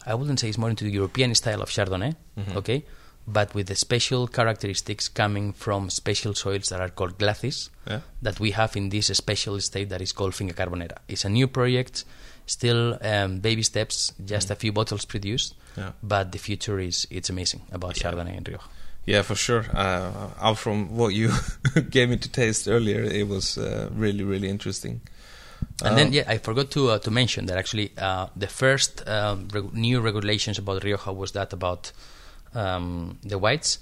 [0.07, 2.57] I wouldn't say it's more into the European style of Chardonnay, Mhm.
[2.57, 2.85] okay,
[3.27, 8.01] but with the special characteristics coming from special soils that are called glacis yeah.
[8.23, 10.99] that we have in this special state that is called Finca Carbonera.
[11.09, 12.05] It's a new project,
[12.47, 15.93] still um, baby steps, just a few bottles produced, Yeah.
[16.03, 18.65] but the future is it's amazing about Chardonnay in Rioja.
[19.07, 19.65] Yeah, for sure.
[19.73, 21.31] Uh, out from what you
[21.91, 25.01] gave me to taste earlier, it was uh, really, really interesting.
[25.83, 29.07] And Um, then, yeah, I forgot to uh, to mention that actually uh, the first
[29.09, 31.93] um, reg- new regulations about Rioja was that about
[32.57, 33.79] um, the whites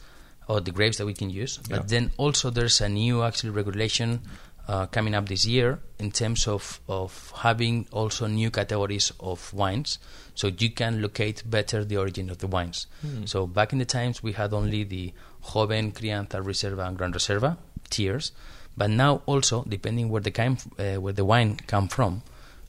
[0.48, 1.58] or the grapes that we can use.
[1.70, 1.82] But Yeah.
[1.86, 4.20] then also there's a new actually regulation
[4.66, 9.98] uh, coming up this year in terms of of having also new categories of wines,
[10.34, 12.86] so you can locate better the origin of the wines.
[13.02, 13.26] Hmm.
[13.26, 15.12] So back in the times we had only the
[15.52, 17.56] Joven, Crianza, Reserva, and Gran Reserva
[17.90, 18.32] tiers,
[18.76, 22.22] but now also depending where the came, uh, where the wine come from,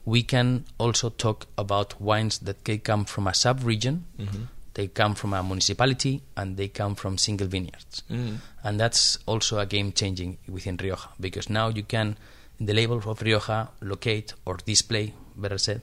[0.04, 4.48] we can also talk about wines that can come from a sub region, Mhm.
[4.76, 8.04] They come from a municipality, and they come from single vineyards.
[8.12, 8.38] Mm.
[8.64, 12.16] And that's also a game changing within Rioja because now you can,
[12.60, 15.82] in the label of Rioja, locate or display, better said,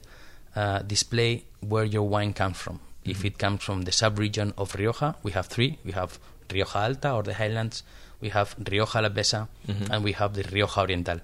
[0.55, 2.79] uh, display where your wine comes from.
[3.03, 5.77] If it comes from the sub region of Rioja, we have three.
[5.83, 6.17] We have
[6.51, 7.83] Rioja Alta or the Highlands,
[8.21, 9.89] we have Rioja Alavesa, Mhm.
[9.89, 11.19] and we have the Rioja Oriental.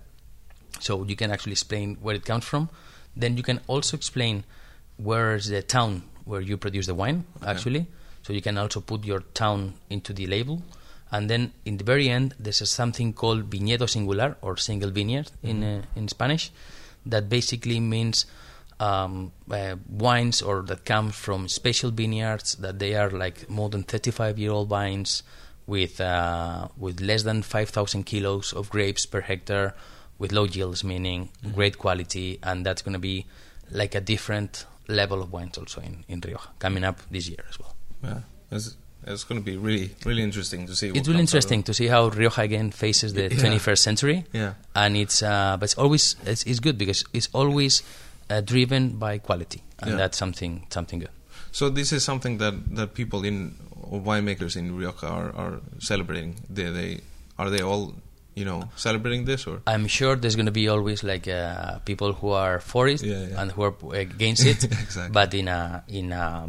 [0.79, 2.69] So you can actually explain where it comes from.
[3.15, 4.43] Then you can also explain
[4.97, 7.19] where is the town where you produce the wine,
[7.51, 7.83] actually.
[8.23, 10.61] So you can also put your town into the label.
[11.11, 15.31] And then in the very end, there's a something called viñedo singular or single vineyard
[15.43, 16.51] in uh, in Spanish,
[17.11, 18.25] that basically means
[18.79, 23.83] um, uh, wines or that come from special vineyards that they are like more than
[23.83, 25.23] 35 year old vines
[25.67, 29.73] with uh, with less than 5,000 kilos of grapes per hectare,
[30.19, 31.55] with low yields, meaning Mhm.
[31.55, 33.25] great quality, and that's going to be
[33.71, 37.57] like a different level of wines also in, in Rioja coming up this year as
[37.59, 37.73] well.
[38.03, 38.19] Yeah,
[38.51, 38.75] it's,
[39.05, 40.87] it's going to be really really interesting to see.
[40.91, 43.29] what It's really interesting to see how Rioja again faces the Yeah.
[43.57, 44.25] 21st century.
[44.33, 47.83] Yeah, and it's uh, but it's always it's, it's good because it's always
[48.29, 49.97] uh, driven by quality, and Yeah.
[49.97, 51.09] that's something something good.
[51.51, 56.35] so this is something that that people in or winemakers in Rioja are, are celebrating.
[56.49, 56.99] They they
[57.37, 57.93] are they all
[58.39, 62.11] you know celebrating this or I'm sure there's going to be always like uh, people
[62.19, 63.41] who are for it Yeah, yeah.
[63.41, 63.75] and who are
[64.05, 64.63] against it.
[64.85, 65.13] Exactly.
[65.19, 66.47] But in a in a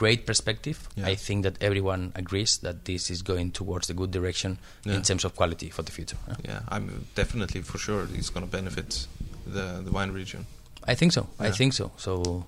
[0.00, 1.12] great perspective, Yeah.
[1.12, 5.24] I think that everyone agrees that this is going towards the good direction in terms
[5.24, 6.18] of quality for the future.
[6.28, 6.36] yeah.
[6.50, 9.06] yeah, I'm definitely for sure it's going to benefit
[9.54, 10.46] the the wine region.
[10.92, 11.22] I think so.
[11.48, 11.90] I think so.
[11.96, 12.44] So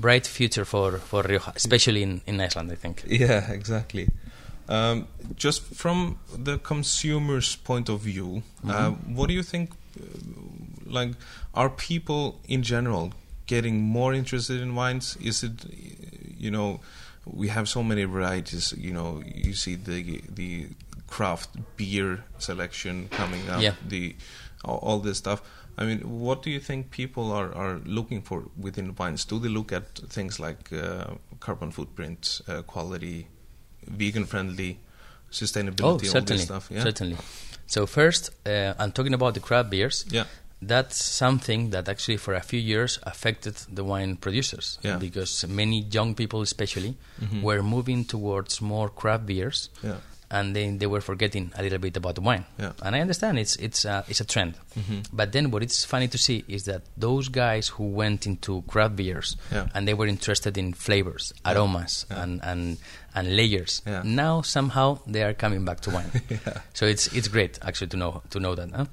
[0.00, 2.72] bright future for for Rioja, especially in in Iceland.
[2.72, 2.96] I think.
[3.24, 4.08] Yeah, exactly.
[4.72, 5.06] Um,
[5.36, 9.70] just from the consumer's point of view, uh, what do you think?
[10.00, 10.04] uh,
[10.86, 11.12] Like,
[11.52, 13.12] are people in general
[13.46, 15.16] getting more interested in wines?
[15.20, 15.52] Is it,
[16.38, 16.80] you know,
[17.24, 18.72] we have so many varieties.
[18.76, 20.68] You know, you see the the
[21.06, 23.62] craft beer selection coming up.
[23.62, 23.74] Yeah.
[23.88, 24.14] The
[24.64, 25.40] all, all this stuff.
[25.78, 29.24] I mean, what do you think people are, are looking for within wines?
[29.24, 33.26] Do they look at things like uh, carbon footprint, uh, quality,
[33.86, 34.78] vegan friendly,
[35.30, 36.68] sustainability, Oh, all certainly, this stuff?
[36.70, 36.82] Yeah.
[36.82, 37.16] certainly.
[37.66, 40.04] So first, uh, I'm talking about the craft beers.
[40.10, 40.24] Yeah.
[40.60, 44.96] That's something that actually for a few years affected the wine producers Yeah.
[44.96, 47.42] because many young people, especially, Mhm.
[47.42, 49.96] were moving towards more craft beers, Yeah.
[50.30, 52.44] and then they were forgetting a little bit about the wine.
[52.60, 52.72] Yeah.
[52.80, 55.06] And I understand it's it's a, it's a trend, Mhm.
[55.12, 58.94] but then what it's funny to see is that those guys who went into craft
[58.96, 59.66] beers Yeah.
[59.74, 62.22] and they were interested in flavors, aromas, Yeah.
[62.22, 62.78] and and
[63.14, 63.82] and layers.
[63.86, 64.02] Yeah.
[64.04, 66.10] Now somehow they are coming back to wine.
[66.30, 66.60] Yeah.
[66.74, 68.70] So it's it's great actually to know to know that.
[68.70, 68.86] Huh?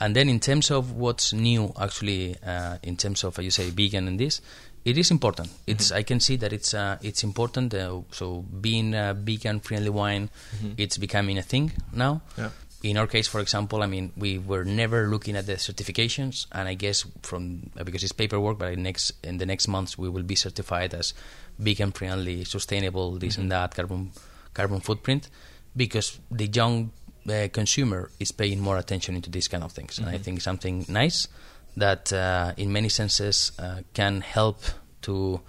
[0.00, 3.70] And then in terms of what's new, actually, uh, in terms of uh, you say
[3.70, 4.40] vegan and this,
[4.84, 5.48] it is important.
[5.66, 7.72] It's I can see that it's uh, it's important.
[7.72, 10.28] Uh, so being a vegan friendly wine,
[10.76, 12.20] it's becoming a thing now.
[12.36, 12.50] Yeah.
[12.82, 16.68] In our case, for example, I mean, we were never looking at the certifications, and
[16.68, 20.08] I guess from uh, because it's paperwork, but in next in the next months we
[20.08, 21.14] will be certified as
[21.58, 24.10] vegan friendly, sustainable, this and that, carbon
[24.52, 25.28] carbon footprint,
[25.76, 26.90] because the young
[27.28, 30.84] uh, consumer is paying more attention into these kind of things, and I think something
[30.88, 31.28] nice
[31.76, 34.58] that uh, in many senses uh, can help
[35.02, 35.40] to.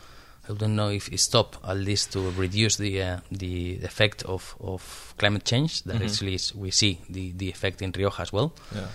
[0.49, 4.55] I don't know if it stop at least to reduce the uh, the effect of,
[4.59, 6.05] of climate change that Mhm.
[6.05, 8.87] actually is, we see the, the effect in Rioja as well Yeah.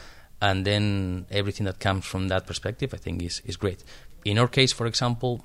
[0.43, 3.83] and then everything that comes from that perspective, I think, is, is great.
[4.25, 5.43] In our case, for example,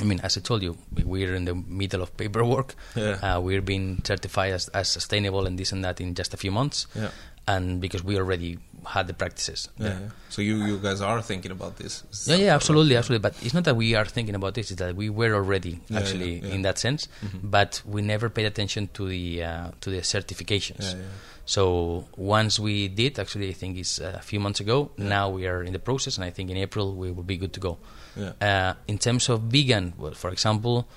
[0.00, 2.74] I mean, as I told you, we- we're in the middle of paperwork.
[2.94, 3.36] Yeah.
[3.36, 6.50] Uh, we're being certified as, as sustainable and this and that in just a few
[6.50, 7.10] months, Yeah.
[7.46, 9.68] and because we already had the practices.
[9.78, 10.08] Yeah, yeah.
[10.28, 12.02] So you you guys are thinking about this?
[12.26, 13.22] Yeah, yeah, absolutely, absolutely.
[13.28, 16.38] But it's not that we are thinking about this; it's that we were already actually
[16.54, 17.50] in that sense, Mhm.
[17.50, 20.82] but we never paid attention to the uh, to the certifications.
[20.94, 21.10] Yeah, yeah.
[21.48, 24.90] So once we did, actually, I think it's a few months ago.
[24.98, 27.52] Now we are in the process, and I think in April we will be good
[27.52, 27.78] to go.
[28.16, 28.32] Yeah.
[28.40, 30.88] Uh, in terms of vegan, well, for example,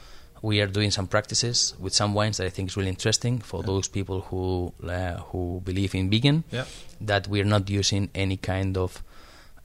[0.42, 3.60] we are doing some practices with some wines that I think is really interesting for
[3.60, 3.68] Yeah.
[3.68, 6.44] those people who uh, who believe in vegan.
[6.52, 6.66] Yeah.
[7.02, 9.04] That we are not using any kind of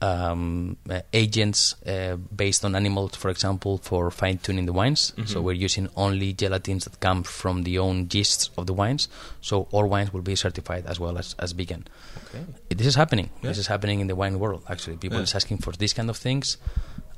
[0.01, 5.13] um, uh, agents uh, based on animals, for example, for fine tuning the wines.
[5.25, 5.43] So Mhm.
[5.43, 9.07] we're using only gelatins that come from the own yeasts of the wines.
[9.41, 11.87] So all wines will be certified as well as, as vegan.
[12.27, 12.43] Okay.
[12.75, 13.29] This is happening.
[13.41, 13.49] Yeah.
[13.49, 14.63] This is happening in the wine world.
[14.69, 15.23] Actually, people Yeah.
[15.23, 16.57] is asking for these kind of things.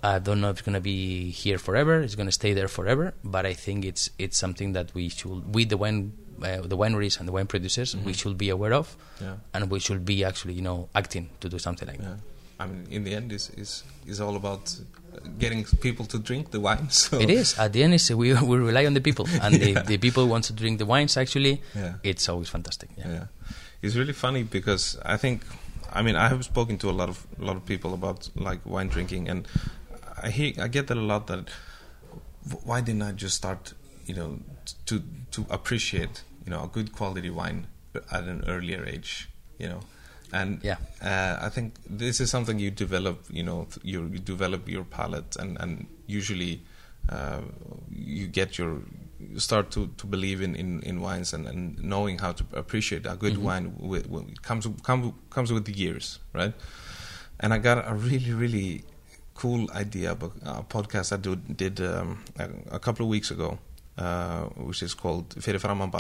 [0.04, 2.00] I don't know if it's going to be here forever.
[2.02, 3.16] It's going to stay there forever.
[3.24, 7.20] But I think it's it's something that we should, we the wine, uh, the wineries
[7.20, 8.18] and the wine producers, we Mhm.
[8.20, 9.36] should be aware of, Yeah.
[9.54, 12.18] and we should be actually, you know, acting to do something like that.
[12.60, 14.74] I mean, in the end, is is is all about
[15.14, 16.88] uh, getting people to drink the wine.
[17.04, 17.58] So It is.
[17.60, 19.66] At the end, is we we rely on the people, and Yeah.
[19.84, 21.18] the, the people want to drink the wines.
[21.18, 21.94] Actually, Yeah.
[22.04, 22.90] it's always fantastic.
[22.98, 23.08] Yeah.
[23.12, 23.26] Yeah,
[23.82, 25.42] it's really funny because I think,
[25.94, 28.62] I mean, I have spoken to a lot of a lot of people about like
[28.66, 29.48] wine drinking, and
[30.24, 31.28] I hear I get that a lot.
[31.28, 31.50] That
[32.64, 33.74] why didn't I just start,
[34.06, 34.40] you know,
[34.86, 37.68] to to appreciate, you know, a good quality wine
[38.12, 39.28] at an earlier age,
[39.60, 39.82] you know,
[40.32, 40.78] and Yeah.
[41.04, 45.36] uh, I think this is something you develop, you know, you, you develop your palate,
[45.36, 46.62] and and usually
[47.10, 47.42] uh,
[47.92, 48.80] you get your
[49.20, 53.06] you start to, to believe in, in, in wines and, and knowing how to appreciate
[53.06, 53.42] a good Mhm.
[53.48, 56.54] wine with, with, comes come, comes with the years, right?
[57.40, 58.84] And I got a really really
[59.36, 63.58] cool idea about a podcast I do, did um, a, a couple of weeks ago,
[63.98, 65.92] uh, which is called Fyrir framan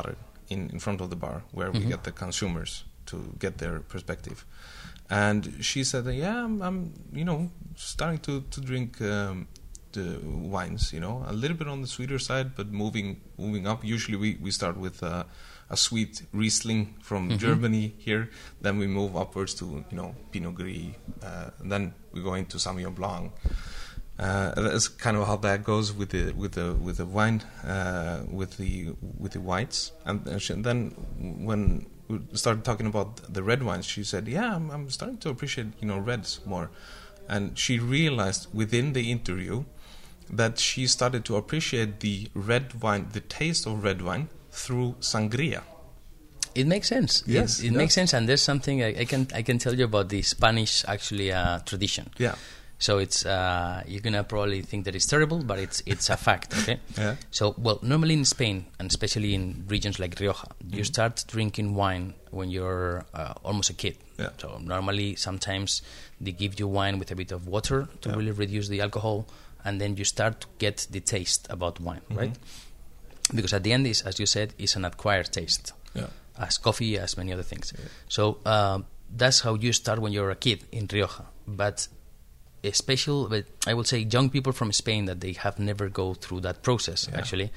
[0.50, 1.90] in, in front of the bar, where we Mhm.
[1.90, 4.46] get the consumers to get their perspective.
[5.10, 9.48] And she said, "Yeah, I'm, I'm you know starting to to drink um,
[9.94, 10.92] the wines.
[10.94, 13.84] You know, a little bit on the sweeter side, but moving moving up.
[13.86, 15.24] Usually, we we start with." Uh,
[15.70, 17.40] a sweet Riesling from Mhm.
[17.40, 18.30] Germany here.
[18.62, 20.96] Then we move upwards to you know Pinot Gris.
[21.22, 23.32] Uh, and then we go into Sauvignon Blanc.
[24.20, 28.24] Uh, that's kind of how that goes with the with the with the wine uh,
[28.32, 29.92] with the with the whites.
[30.06, 30.90] And then
[31.46, 35.30] when we started talking about the red wines, she said, "Yeah, I'm, I'm starting to
[35.30, 36.72] appreciate you know reds more."
[37.30, 39.66] And she realized within the interview
[40.30, 45.62] that she started to appreciate the red wine, the taste of red wine through sangria.
[46.56, 47.24] It makes sense.
[47.28, 49.86] Yes, it, it makes sense, and there's something I, I can I can tell you
[49.86, 52.10] about the Spanish actually uh, tradition.
[52.18, 52.34] Yeah.
[52.80, 56.54] So it's uh, you're gonna probably think that it's terrible, but it's it's a fact.
[56.60, 56.80] Okay.
[56.98, 57.16] Yeah.
[57.32, 62.14] So well, normally in Spain, and especially in regions like Rioja, you start drinking wine
[62.30, 63.98] when you're uh, almost a kid.
[64.20, 64.30] Yeah.
[64.38, 65.82] So normally, sometimes
[66.22, 68.16] they give you wine with a bit of water to Yeah.
[68.16, 69.26] really reduce the alcohol,
[69.66, 72.36] and then you start to get the taste about wine, right?
[73.34, 76.08] Because at the end, is as you said, is an acquired taste Yeah.
[76.38, 77.74] as coffee, as many other things.
[78.08, 81.26] So um, that's how you start when you're a kid in Rioja.
[81.48, 81.88] But
[82.72, 86.42] special, but I would say, young people from Spain that they have never go through
[86.42, 87.08] that process.
[87.12, 87.18] Yeah.
[87.20, 87.52] Actually,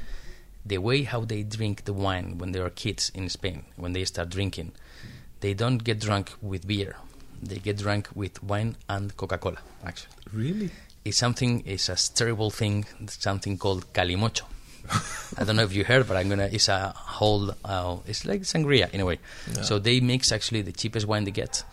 [0.65, 4.05] the way how they drink the wine when they are kids in Spain, when they
[4.05, 4.73] start drinking,
[5.41, 6.97] they don't get drunk with beer.
[7.43, 9.59] They get drunk with wine and Coca-Cola.
[9.85, 10.71] Actually, Really?
[11.05, 11.63] it's something.
[11.65, 12.85] It's a terrible thing.
[13.09, 14.43] Something called calimocho.
[15.39, 16.49] I don't know if you heard, but I'm gonna.
[16.53, 17.53] It's a whole.
[17.65, 19.19] Uh, it's like sangria in a way.
[19.55, 19.63] Yeah.
[19.63, 21.65] So they mix actually the cheapest wine they get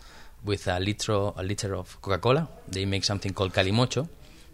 [0.44, 2.48] with a liter a liter of Coca-Cola.
[2.68, 4.08] They make something called calimocho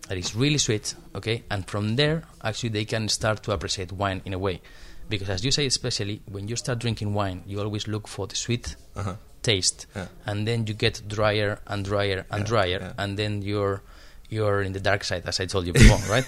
[0.08, 0.94] that is really sweet.
[1.14, 4.60] Okay, and from there actually they can start to appreciate wine in a way,
[5.08, 8.36] because as you say, especially when you start drinking wine, you always look for the
[8.36, 9.16] sweet Uh-huh.
[9.42, 10.06] taste, Yeah.
[10.26, 12.92] and then you get drier and drier and Yeah, drier, yeah.
[12.98, 13.82] and then you're
[14.30, 16.26] you're in the dark side, as I told you before, right?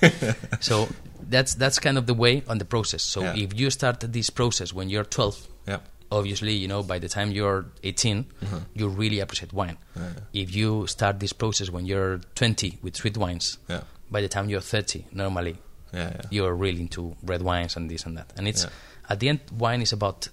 [0.61, 0.87] so
[1.29, 3.03] that's that's kind of the way on the process.
[3.03, 5.79] So if you start this process when you're 12, Yeah.
[6.11, 8.63] Obviously, you know, by the time you're 18, Mhm.
[8.75, 9.77] you really appreciate wine.
[9.97, 10.13] Yeah.
[10.33, 13.83] If you start this process when you're 20 with sweet wines, Yeah.
[14.11, 15.57] by the time you're 30, normally
[15.93, 16.11] Yeah.
[16.15, 16.21] yeah.
[16.31, 18.33] you're really into red wines and this and that.
[18.37, 18.71] And it's Yeah.
[19.09, 20.29] at the end, wine is about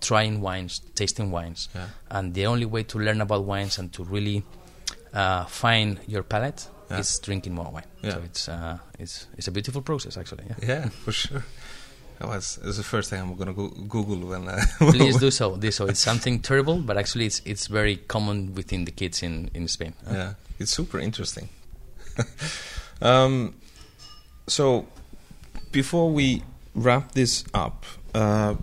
[0.00, 1.88] trying wines, tasting wines, Yeah.
[2.10, 4.44] and the only way to learn about wines and to really
[5.14, 6.98] uh, find your palate Yeah.
[7.00, 7.86] is drinking more wine.
[8.02, 8.12] Yeah.
[8.12, 10.44] So it's uh, it's it's a beautiful process actually.
[10.48, 10.68] Yeah.
[10.68, 11.44] Yeah, for sure.
[12.18, 14.48] That was, the first thing I'm going to go Google when.
[14.48, 15.56] Uh, Please do so.
[15.56, 15.86] Do so.
[15.86, 19.94] It's something terrible, but actually it's it's very common within the kids in in Spain.
[20.06, 21.48] Uh, Yeah, it's super interesting.
[23.02, 23.54] um,
[24.48, 24.86] so,
[25.70, 26.42] before we
[26.74, 28.54] wrap this up, uh,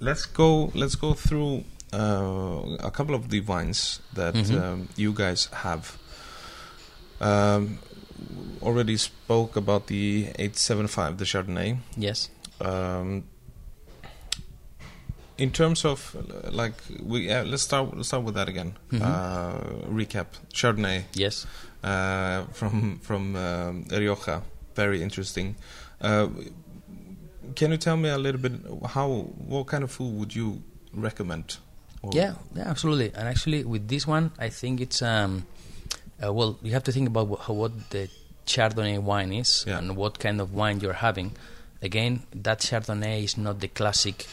[0.00, 0.72] let's go.
[0.74, 4.60] Let's go through uh, a couple of the wines that Mhm.
[4.60, 5.98] um, you guys have.
[7.20, 7.78] Um,
[8.62, 11.78] already spoke about the 875, the Chardonnay.
[11.96, 12.28] Yes.
[12.66, 13.24] Um,
[15.38, 16.14] in terms of
[16.52, 18.76] like we uh, let's start let's start with that again.
[18.90, 19.00] Mhm.
[19.02, 21.46] Uh, recap Chardonnay Yes.
[21.82, 24.42] uh, from from um, Rioja,
[24.76, 25.56] very interesting.
[26.00, 26.28] Uh,
[27.56, 28.52] can you tell me a little bit
[28.90, 29.08] how
[29.48, 30.62] what kind of food would you
[30.94, 31.56] recommend?
[32.12, 33.12] Yeah, yeah, absolutely.
[33.14, 35.46] And actually, with this one, I think it's um,
[36.22, 38.08] uh, well, you have to think about wh- how, what the
[38.46, 39.78] Chardonnay wine is Yeah.
[39.78, 41.32] and what kind of wine you're having.
[41.82, 44.26] Again, that Chardonnay is not the classic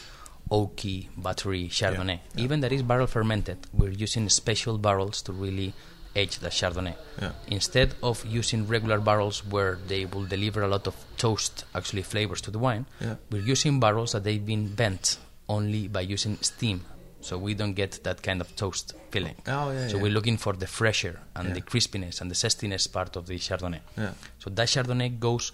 [0.52, 2.20] oaky battery Chardonnay.
[2.36, 2.44] yeah.
[2.44, 5.74] Even that is barrel fermented, we're using special barrels to really
[6.16, 6.96] age the Chardonnay.
[7.22, 7.32] Yeah.
[7.48, 12.42] Instead of using regular barrels where they will deliver a lot of toast, actually flavors
[12.42, 13.16] to the wine, Yeah.
[13.32, 16.86] we're using barrels that they've been bent only by using steam.
[17.22, 19.36] So we don't get that kind of toast feeling.
[19.46, 19.90] Oh yeah.
[19.90, 23.36] So we're looking for the fresher and the crispiness and the zestiness part of the
[23.38, 23.82] Chardonnay.
[23.98, 24.14] Yeah.
[24.40, 25.52] So that Chardonnay goes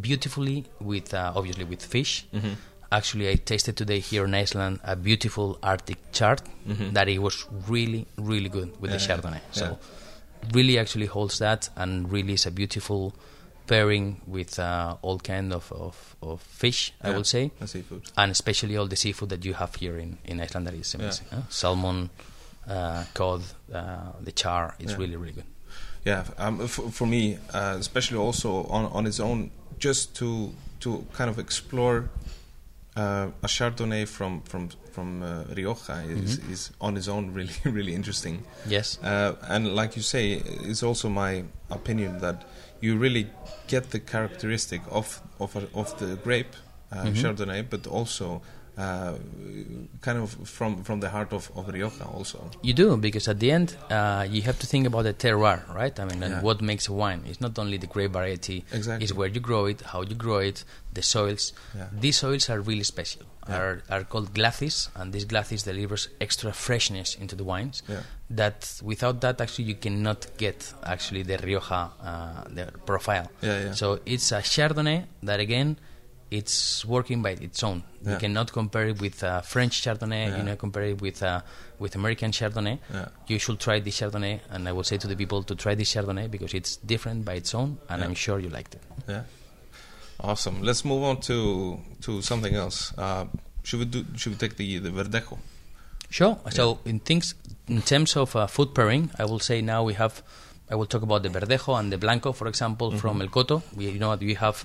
[0.00, 2.24] beautifully with, uh, obviously, with fish.
[2.32, 2.56] Mhm.
[2.90, 6.36] Actually, I tasted today here in Iceland a beautiful Arctic char
[6.68, 6.92] Mhm.
[6.94, 9.40] that it was really, really good with the Chardonnay.
[9.40, 9.52] yeah.
[9.52, 9.78] So
[10.52, 13.14] really actually holds that and really is a beautiful
[13.66, 18.02] pairing with uh, all kind of, of, of fish, I would say, The seafood.
[18.16, 21.26] and especially all the seafood that you have here in, in Iceland that is amazing.
[21.30, 21.42] huh?
[21.48, 22.10] Salmon,
[22.68, 24.98] uh, cod, uh, the char, it's Yeah.
[24.98, 25.44] really, really good.
[26.04, 29.50] Yeah, um, for, for me, uh, especially also on on its own,
[29.84, 32.08] just to to kind of explore
[32.96, 36.52] uh, a Chardonnay from from from uh, Rioja is, Mhm.
[36.52, 38.42] is on its own really really interesting.
[38.68, 38.98] Yes.
[39.02, 42.44] Uh, and like you say, it's also my opinion that
[42.82, 43.26] you really
[43.68, 46.54] get the characteristic of of a, of the grape
[46.92, 47.14] uh, Mhm.
[47.16, 48.42] Chardonnay, but also
[48.78, 49.14] uh,
[50.00, 52.50] kind of from from the heart of, of Rioja also.
[52.62, 55.98] You do because at the end uh, you have to think about the terroir, right?
[56.00, 56.40] I mean, and Yeah.
[56.42, 57.22] what makes a wine.
[57.26, 58.64] It's not only the grape variety.
[58.72, 59.04] Exactly.
[59.04, 61.52] It's where you grow it, how you grow it, the soils.
[61.76, 61.86] Yeah.
[61.92, 63.22] These soils are really special.
[63.48, 63.58] Yeah.
[63.58, 67.82] Are are called glacis, and this glacis delivers extra freshness into the wines.
[67.88, 68.02] Yeah.
[68.30, 73.26] That without that, actually, you cannot get actually the Rioja uh, the profile.
[73.42, 73.72] Yeah, yeah.
[73.74, 75.76] So it's a Chardonnay that again.
[76.38, 77.82] It's working by its own.
[78.02, 78.12] Yeah.
[78.12, 80.28] You cannot compare it with uh, French Chardonnay.
[80.28, 80.36] Yeah.
[80.38, 81.40] You know, compare it with uh,
[81.78, 82.78] with American Chardonnay.
[82.92, 83.08] Yeah.
[83.26, 85.94] You should try this Chardonnay, and I would say to the people to try this
[85.94, 88.02] Chardonnay because it's different by its own, and.
[88.02, 88.82] I'm sure you liked it.
[89.08, 89.22] Yeah.
[90.20, 90.62] Awesome.
[90.62, 92.92] Let's move on to to something else.
[92.96, 93.26] Uh,
[93.62, 94.04] should we do?
[94.16, 95.38] Should we take the the verdejo?
[96.10, 96.36] Sure.
[96.50, 97.34] So in things,
[97.68, 100.22] in terms of uh, food pairing, I will say now we have.
[100.70, 102.98] I will talk about the Verdejo and the Blanco, for example, Mm-hmm.
[103.02, 103.62] from El Coto.
[103.76, 104.64] We, you know, we have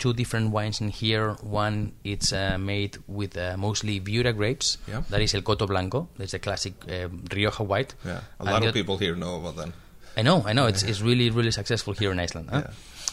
[0.00, 1.36] two different wines in here.
[1.42, 4.78] One it's uh, made with uh, mostly Viura grapes.
[4.88, 5.02] Yeah.
[5.10, 6.08] That is El Coto Blanco.
[6.18, 7.94] That's a classic um, Rioja white.
[8.04, 9.68] Yeah, a lot the of people here know about that.
[10.16, 10.66] I know, I know.
[10.66, 12.48] It's, it's really, really successful here in Iceland.
[12.50, 12.62] Huh?
[12.64, 12.72] Yeah.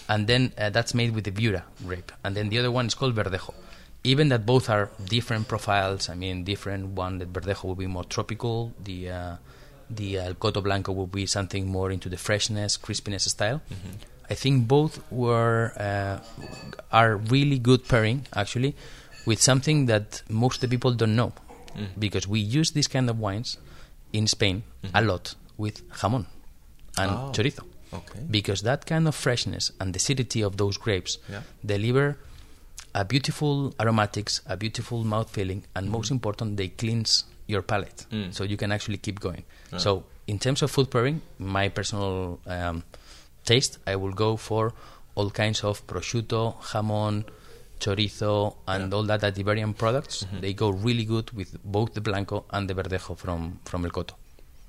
[0.10, 2.12] And then uh, that's made with the Viura grape.
[2.24, 3.54] And then the other one is called Verdejo.
[4.04, 6.10] Even that both are different profiles.
[6.10, 6.96] I mean, different.
[6.96, 8.74] One, the Verdejo will be more tropical.
[8.84, 9.36] The uh,
[9.90, 13.62] the El Coto Blanco will be something more into the freshness, crispiness style.
[14.30, 16.20] I think both were uh,
[16.92, 18.76] are really good pairing actually
[19.26, 21.32] with something that most of the people don't know
[22.00, 23.58] because we use these kind of wines
[24.12, 24.64] in Spain
[24.94, 26.26] a lot with jamon
[26.98, 27.32] and Oh.
[27.34, 27.64] chorizo
[27.94, 28.20] Okay.
[28.30, 31.42] because that kind of freshness and the acidity of those grapes Yeah.
[31.66, 32.18] deliver
[32.96, 38.34] a beautiful aromatics, a beautiful mouth feeling, and most important, they cleanse your palate, Mm.
[38.34, 39.44] so you can actually keep going.
[39.72, 39.78] Yeah.
[39.80, 42.84] So, in terms of food pairing, my personal um,
[43.48, 44.74] taste, I will go for
[45.16, 46.42] all kinds of prosciutto,
[46.72, 47.26] jamon,
[47.80, 50.24] chorizo, and all that, that Iberian products.
[50.24, 50.40] Mm-hmm.
[50.42, 54.14] They go really good with both the blanco and the verdejo from from El Coto.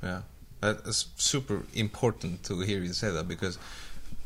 [0.02, 0.22] Yeah,
[0.60, 3.58] that's super important to hear you say that because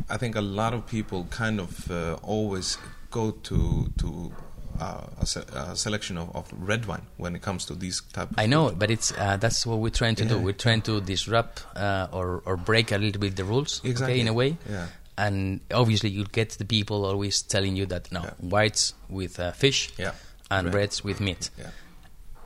[0.09, 2.79] I think a lot of people kind of uh, always
[3.11, 3.59] go to
[3.99, 4.33] to
[4.81, 8.31] uh, a, se- a selection of, of red wine when it comes to these type.
[8.31, 10.39] Of I know, but it's uh, that's what we're trying to do.
[10.39, 14.15] We're trying to disrupt uh, or or break a little bit the rules, Exactly.
[14.15, 14.57] okay, in a way.
[14.69, 14.87] Yeah.
[15.19, 18.31] And obviously, you get the people always telling you that no, Yeah.
[18.41, 20.13] whites with uh, fish Yeah.
[20.51, 20.75] and Red.
[20.75, 21.51] reds with meat.
[21.59, 21.67] Yeah.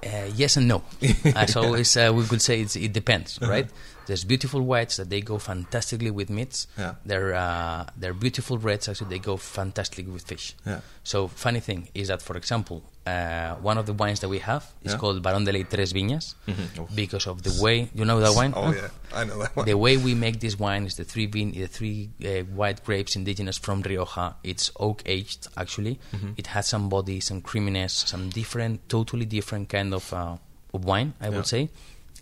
[0.07, 0.83] Uh, yes and no.
[1.35, 3.51] As always, uh, we could say it's, it depends, Uh-huh.
[3.51, 3.67] right?
[4.07, 6.69] There's beautiful whites that they go fantastically with meats.
[6.79, 6.95] Yeah.
[7.05, 10.55] They're uh, they're beautiful reds actually they go fantastically with fish.
[10.65, 10.81] Yeah.
[11.03, 14.65] So funny thing is that, for example, uh, one of the wines that we have
[14.83, 14.99] is Yeah.
[14.99, 16.81] called Barón de Ley Tres Viñas Mhm.
[16.81, 16.89] Oh.
[16.95, 18.53] because of the way you know that wine.
[18.57, 19.65] Oh yeah, I know that one.
[19.67, 23.15] The way we make this wine is the three vin- the three uh, white grapes
[23.17, 24.35] indigenous from Rioja.
[24.43, 25.99] It's oak aged actually.
[26.13, 26.33] Mm-hmm.
[26.37, 30.37] It has some body, some creaminess, some different, totally different kind of, uh,
[30.75, 31.15] of wine.
[31.21, 31.37] I Yeah.
[31.37, 31.71] would say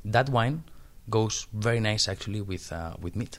[0.05, 0.64] that wine
[1.09, 3.39] goes very nice actually with uh, with meat.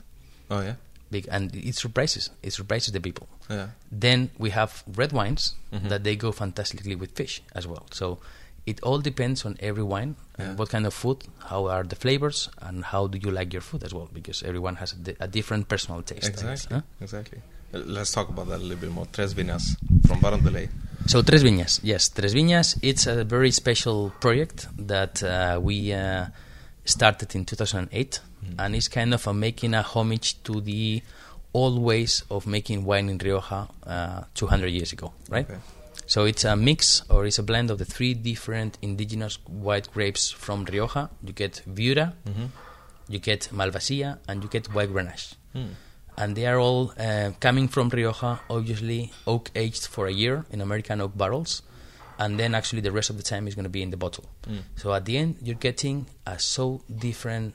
[0.50, 0.74] Oh yeah,
[1.10, 3.28] Big, and it surprises it surprises the people.
[3.48, 3.68] yeah.
[3.92, 5.88] Then we have red wines Mhm.
[5.88, 7.86] that they go fantastically with fish as well.
[7.92, 8.18] So
[8.66, 10.48] it all depends on every wine Yeah.
[10.50, 11.18] and what kind of food,
[11.50, 14.08] how are the flavors, and how do you like your food as well.
[14.12, 16.26] Because everyone has a, di- a different personal taste.
[16.28, 16.82] Exactly, huh?
[17.00, 17.38] exactly.
[17.72, 19.06] Uh, Let's talk about that a little bit more.
[19.12, 19.76] Tres Viñas
[20.08, 20.68] from Baron de Ley.
[21.06, 22.76] So Tres Viñas, yes, Tres Viñas.
[22.82, 26.26] It's a very special project that uh, we uh,
[26.84, 28.54] started in 2008, Mm.
[28.64, 31.02] and it's kind of a making a homage to the
[31.54, 35.48] old ways of making wine in Rioja uh, 200 years ago, right?
[35.48, 35.58] Okay.
[36.06, 40.30] So it's a mix or it's a blend of the three different indigenous white grapes
[40.30, 41.08] from Rioja.
[41.24, 42.48] You get Viura, Mhm.
[43.08, 45.34] you get Malvasia, and you get White Grenache.
[45.52, 45.72] Hmm.
[46.18, 50.60] And they are all uh, coming from Rioja, obviously oak aged for a year in
[50.60, 51.62] American oak barrels,
[52.18, 54.24] and then actually the rest of the time is going to be in the bottle.
[54.48, 54.62] Mm.
[54.76, 57.54] So at the end, you're getting a so different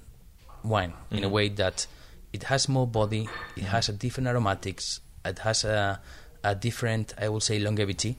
[0.64, 1.32] wine in a Mhm.
[1.32, 1.88] way that
[2.34, 6.00] it has more body, it has a different aromatics, it has a,
[6.44, 8.18] a different, I would say, longevity,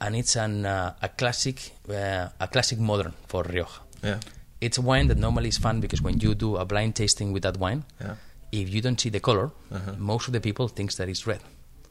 [0.00, 3.80] and it's an, uh, a classic, uh, a classic modern for Rioja.
[4.02, 4.20] Yeah,
[4.60, 7.42] It's a wine that normally is fun because when you do a blind tasting with
[7.42, 8.16] that wine, yeah.
[8.52, 9.94] if you don't see the color, Uh-huh.
[9.98, 11.40] most of the people thinks that it's red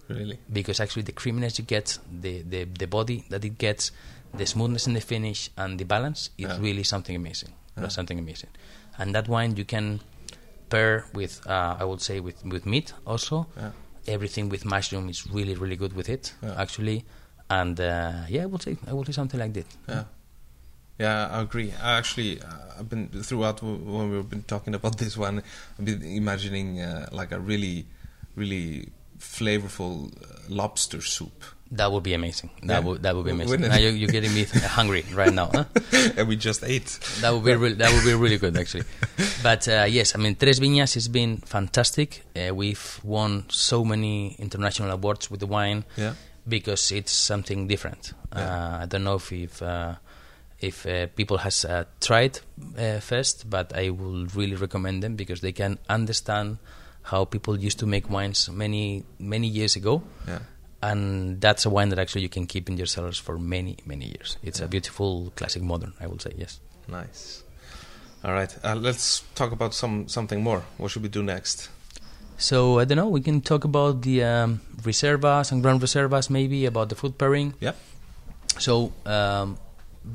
[0.07, 0.37] Really.
[0.51, 3.91] because actually the creaminess you get, the, the, the body that it gets,
[4.33, 6.57] the smoothness in the finish, and the balance is Yeah.
[6.59, 7.53] really something amazing.
[7.77, 7.87] Yeah.
[7.89, 8.49] Something amazing.
[8.97, 9.99] And that wine you can
[10.69, 13.47] pair with, uh, I would say, with, with meat also.
[13.57, 13.71] Yeah.
[14.07, 16.55] Everything with mushroom is really, really good with it, Yeah.
[16.61, 17.05] actually.
[17.49, 19.65] And uh, yeah, I would say, I would say something like that.
[19.87, 20.03] Yeah.
[20.99, 21.73] Yeah, I agree.
[21.81, 22.45] I actually, uh,
[22.79, 25.41] I've been throughout w- when we've been talking about this one.
[25.79, 27.85] I've been imagining uh, like a really,
[28.35, 28.89] really
[29.19, 31.43] flavorful uh, lobster soup.
[31.78, 32.49] That would be amazing.
[32.61, 32.80] That Yeah.
[32.86, 33.49] would that would be amazing.
[33.51, 34.43] Wouldn't Now you're, you're getting me
[34.78, 35.49] hungry right now.
[35.53, 35.65] Huh?
[36.17, 36.89] and we just ate.
[37.21, 38.84] That would be really, that would be really good actually.
[39.43, 42.24] But uh, yes, I mean Tres Viñas has been fantastic.
[42.36, 46.13] Uh, we've won so many international awards with the wine Yeah.
[46.47, 48.13] because it's something different.
[48.36, 48.41] Yeah.
[48.80, 49.95] Uh, I don't know if if, uh,
[50.59, 52.39] if uh, people has uh, tried
[52.78, 56.57] uh, first, but I will really recommend them because they can understand
[57.11, 60.39] how people used to make wines many many years ago Yeah.
[60.89, 64.05] And that's a wine that actually you can keep in your cellars for many many
[64.15, 67.43] years it's a beautiful classic modern i would say yes Nice.
[68.25, 68.51] All right.
[68.63, 70.61] Uh, let's talk about some something more.
[70.77, 71.69] What should we do next?
[72.49, 74.59] so i don't know we can talk about the um,
[74.89, 77.73] reservas and grand reservas maybe about the food pairing Yeah.
[78.57, 79.57] so um,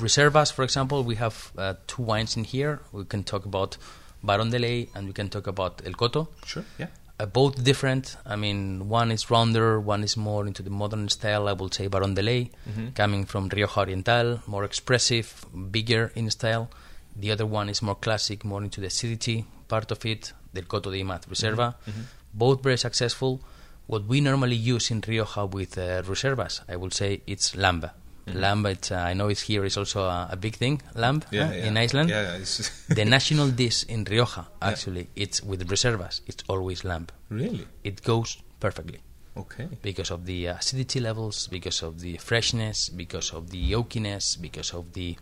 [0.07, 3.79] reservas for example we have uh, two wines in here we can talk about
[4.23, 6.65] baron de ley and we can talk about el coto Sure.
[6.79, 6.89] Yeah.
[7.21, 8.17] Uh, both different.
[8.25, 11.49] I mean, one is rounder, one is more into the modern style.
[11.49, 12.95] I would say Baron de Ley, Mhm.
[12.95, 16.69] coming from Rioja Oriental, more expressive, bigger in style.
[17.17, 20.91] The other one is more classic, more into the acidity part of it, Del Coto
[20.93, 21.75] de Imaz Reserva.
[21.87, 22.05] Mhm.
[22.33, 23.41] Both very successful.
[23.89, 27.91] What we normally use in Rioja with uh, Reservas, I would say it's Lamba.
[28.33, 28.41] Mhm.
[28.41, 31.47] Lamba, it's, uh, I know it's here is also a, a big thing, lamb Yeah,
[31.47, 31.65] huh, yeah.
[31.67, 36.21] in Iceland Yeah, yeah, it's the national dish in Rioja, actually, it's with reservas.
[36.27, 37.07] It's always lamb.
[37.31, 39.01] really It goes perfectly
[39.37, 39.69] okay.
[39.83, 44.93] because of the acidity levels, because of the freshness, because of the oakiness, because of
[44.95, 45.17] the,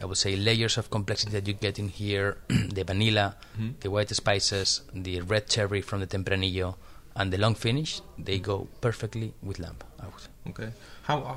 [0.00, 2.38] I would say, layers of complexity that you get in here.
[2.48, 3.74] the vanilla, Mhm.
[3.80, 6.76] the white spices, the red cherry from the Tempranillo,
[7.16, 8.00] and the long finish.
[8.18, 9.76] They go perfectly with lamb.
[9.98, 10.28] I would say.
[10.48, 10.72] Okay.
[11.02, 11.18] How?
[11.18, 11.34] Uh,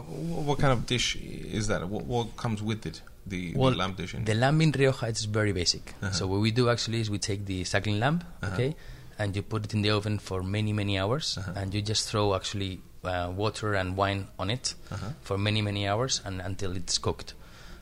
[0.47, 1.87] what kind of dish is that?
[1.87, 3.01] What, what comes with it?
[3.25, 4.13] The, Well, the lamb dish.
[4.13, 5.93] in- The lamb in Rioja is very basic.
[6.01, 6.11] Uh-huh.
[6.11, 8.53] So what we do actually is we take the suckling lamb, Uh-huh.
[8.53, 8.75] okay,
[9.17, 11.53] and you put it in the oven for many many hours, Uh-huh.
[11.55, 15.07] and you just throw actually uh, water and wine on it Uh-huh.
[15.21, 17.33] for many many hours and until it's cooked.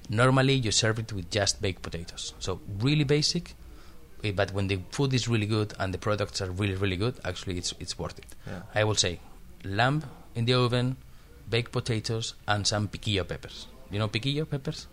[0.10, 2.34] Normally you serve it with just baked potatoes.
[2.40, 3.56] So really basic,
[4.30, 7.58] but when the food is really good and the products are really really good, actually
[7.58, 8.28] it's it's worth it.
[8.46, 8.62] Yeah.
[8.76, 9.20] I will say
[9.64, 10.04] lamb
[10.36, 10.98] in the oven,
[11.50, 13.66] baked potatoes, and some piquillo peppers.
[13.90, 14.86] You know piquillo peppers?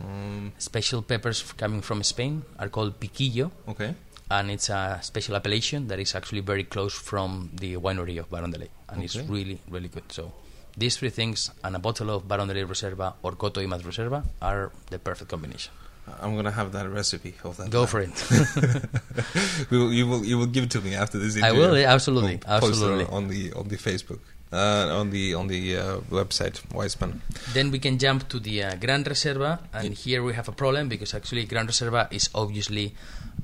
[0.00, 3.94] Um, special peppers f- coming from Spain are called piquillo, okay.
[4.30, 8.50] and it's a special appellation that is actually very close from the winery of Baron
[8.50, 10.04] de Ley, and it's really, really good.
[10.12, 10.32] So
[10.76, 14.22] these three things and a bottle of Baron de Ley Reserva or Coto Imaz Reserva
[14.42, 15.72] are the perfect combination.
[16.20, 17.70] I'm gonna have that recipe of that.
[17.70, 18.10] Go for it.
[19.70, 21.62] will, you will you will give it to me after this Interview.
[21.62, 23.06] I will, absolutely, We'll post it absolutely.
[23.06, 24.20] on the on the Facebook,
[24.52, 27.22] uh, on the on the uh, website Wiseman.
[27.52, 30.88] then we can jump to the uh, Gran Reserva, and here we have a problem
[30.88, 32.94] because actually Gran Reserva is obviously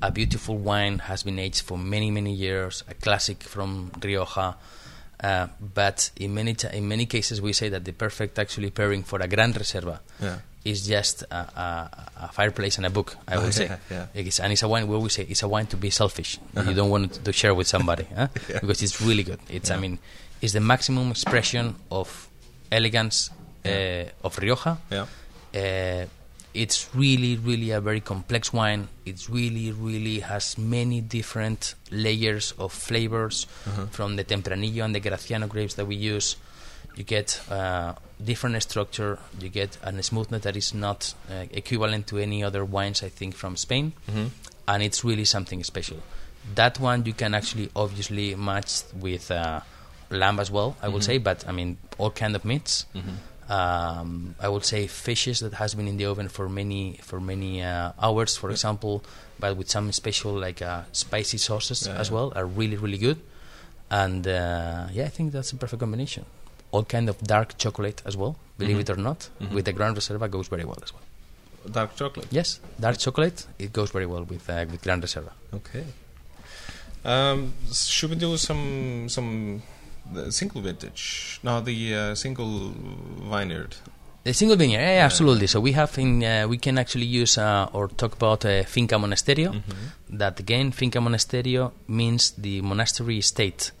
[0.01, 4.55] a beautiful wine, has been aged for many many years, a classic from Rioja.
[5.19, 9.21] Uh, but in many in many cases, we say that the perfect actually pairing for
[9.21, 10.39] a Gran Reserva Yeah.
[10.65, 13.17] Is just a, a, a fireplace and a book.
[13.27, 13.77] I Oh, would say, yeah,
[14.15, 14.21] yeah.
[14.21, 14.87] It's, and it's a wine.
[14.87, 16.39] We always say it's a wine to be selfish.
[16.55, 16.69] Uh-huh.
[16.69, 18.27] You don't want to share with somebody, huh?
[18.49, 18.59] Yeah.
[18.61, 19.39] because it's really good.
[19.49, 19.99] It's I mean,
[20.41, 22.29] it's the maximum expression of
[22.71, 23.29] elegance
[23.65, 24.77] uh, of Rioja.
[24.89, 25.05] Yeah.
[25.55, 26.05] Uh,
[26.53, 28.87] it's really, really a very complex wine.
[29.05, 33.85] It's really, really has many different layers of flavors Uh-huh.
[33.91, 36.37] from the Tempranillo and the Graciano grapes that we use.
[36.95, 37.93] You get uh,
[38.25, 39.19] different structure.
[39.39, 43.35] You get a smoothness that is not uh, equivalent to any other wines, I think,
[43.35, 44.27] from Spain, hmm
[44.67, 45.97] and it's really something special.
[46.55, 49.59] That one you can actually obviously match with uh,
[50.09, 50.75] lamb as well.
[50.81, 51.05] I would Mhm.
[51.05, 53.15] say, but I mean all kind of meats hmm
[53.49, 57.61] um, I would say fishes that has been in the oven for many for many
[57.61, 58.55] uh, hours, for Yeah.
[58.55, 59.03] example,
[59.39, 62.15] but with some special like uh, spicy sauces Yeah, as yeah.
[62.15, 63.19] well are really really good,
[63.91, 66.25] and uh, yeah, I think that's a perfect combination.
[66.73, 68.83] All kind of dark chocolate as well, believe Mhm.
[68.83, 69.51] it or not, Mhm.
[69.55, 71.03] with the Grand Reserva goes very well as well.
[71.79, 72.27] Dark chocolate.
[72.39, 75.31] Yes, dark chocolate it goes very well with uh, with Grand Reserva.
[75.59, 75.83] Okay.
[77.05, 79.61] Um, should we do some some
[80.29, 81.39] single vintage?
[81.43, 82.71] No, the uh, single
[83.31, 83.75] vineyard.
[84.23, 85.47] The single vineyard, yeah, yeah, absolutely.
[85.47, 88.95] So we have in uh, we can actually use uh, or talk about uh, Finca
[88.95, 89.51] Monasterio.
[89.51, 90.17] Mhm.
[90.19, 93.71] that again Finca Monasterio means the monastery estate.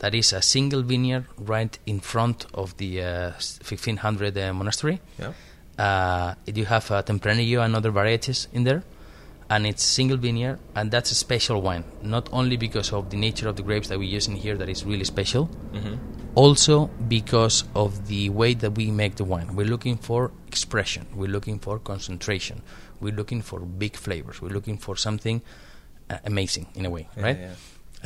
[0.00, 3.30] That is a single vineyard right in front of the uh,
[3.62, 5.00] 1500 uh, monastery.
[5.18, 5.32] Yeah.
[5.78, 8.82] Uh, you have uh, Tempranillo and other varieties in there,
[9.48, 11.84] and it's single vineyard, and that's a special wine.
[12.02, 14.68] Not only because of the nature of the grapes that we use in here, that
[14.68, 15.94] is really special, Mm-hmm.
[16.34, 19.54] also because of the way that we make the wine.
[19.56, 21.06] We're looking for expression.
[21.14, 22.62] We're looking for concentration.
[23.00, 24.40] We're looking for big flavors.
[24.42, 25.42] We're looking for something
[26.10, 27.38] uh, amazing in a way, Yeah, right?
[27.38, 27.54] yeah.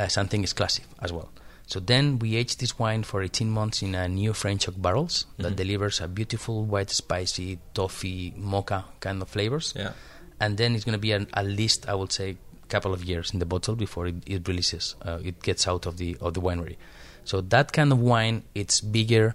[0.05, 1.31] Uh, something exclusive as well.
[1.67, 5.27] So then we age this wine for 18 months in a new French oak barrels
[5.39, 5.57] that Mm-hmm.
[5.57, 9.73] delivers a beautiful white, spicy, toffee, mocha kind of flavors.
[9.77, 9.93] Yeah.
[10.41, 13.03] And then it's going to be an, at least, I would say, a couple of
[13.05, 14.95] years in the bottle before it, it releases.
[15.01, 16.77] Uh, it gets out of the of the winery.
[17.25, 19.35] So that kind of wine, it's bigger.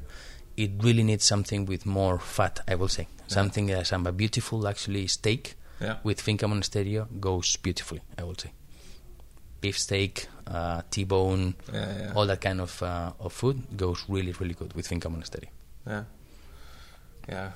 [0.58, 3.08] It really needs something with more fat, I will say.
[3.28, 5.98] Something that has a beautiful, actually, steak Yeah.
[6.04, 8.52] with Finca Monasterio goes beautifully, I would say.
[9.62, 12.14] Beef steak, uh, T-bone, Yeah, yeah.
[12.16, 15.50] all that kind of uh, of food goes really, really good with Finca Monasterio.
[15.88, 16.04] Yeah.
[17.28, 17.52] Yeah.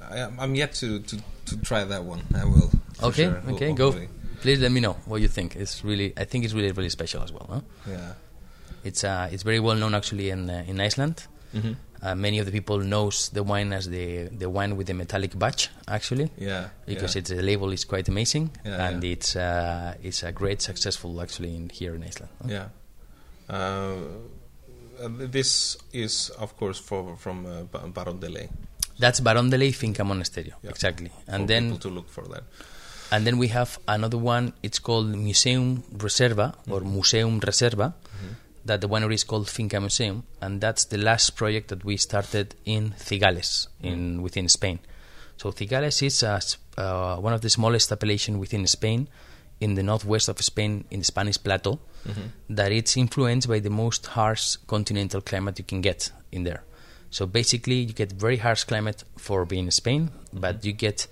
[0.00, 2.22] I, I, I'm yet to, to, to try that one.
[2.34, 2.70] I will.
[3.02, 3.84] Okay, sure, ho- okay, go.
[3.86, 4.08] hopefully.
[4.40, 5.56] Please let me know what you think.
[5.56, 7.46] It's really, I think it's really, really special as well.
[7.48, 7.60] Huh?
[7.88, 8.12] Yeah.
[8.84, 11.26] It's uh, it's very well known actually in uh, in Iceland.
[11.52, 11.72] hmm
[12.04, 15.32] Uh, many of the people knows the wine as the the wine with the metallic
[15.38, 16.68] batch actually Yeah.
[16.86, 17.20] because yeah.
[17.20, 19.12] it's the label is quite amazing Yeah, and yeah.
[19.14, 22.30] it's uh, it's a great successful actually in here in Iceland.
[22.42, 22.48] huh?
[22.56, 22.66] Yeah.
[23.48, 23.96] Uh,
[25.34, 28.48] this is, of course, for, from uh, Baron de Ley.
[28.98, 31.10] That's Baron de Ley Finca Monasterio exactly.
[31.26, 32.44] And for then people to look for that.
[33.10, 34.52] And then we have another one.
[34.62, 37.94] It's called Museum Reserva or Museum Reserva.
[38.64, 42.54] That the winery is called Finca Museum, and that's the last project that we started
[42.64, 44.78] in Cigales, in within Spain.
[45.36, 46.40] So Cigales is a
[46.80, 49.08] uh, one of the smallest appellation within Spain,
[49.60, 51.78] in the northwest of Spain, in the Spanish Plateau.
[52.50, 56.64] That it's influenced by the most harsh continental climate you can get in there.
[57.10, 61.06] So basically, you get very harsh climate for being in Spain, but you get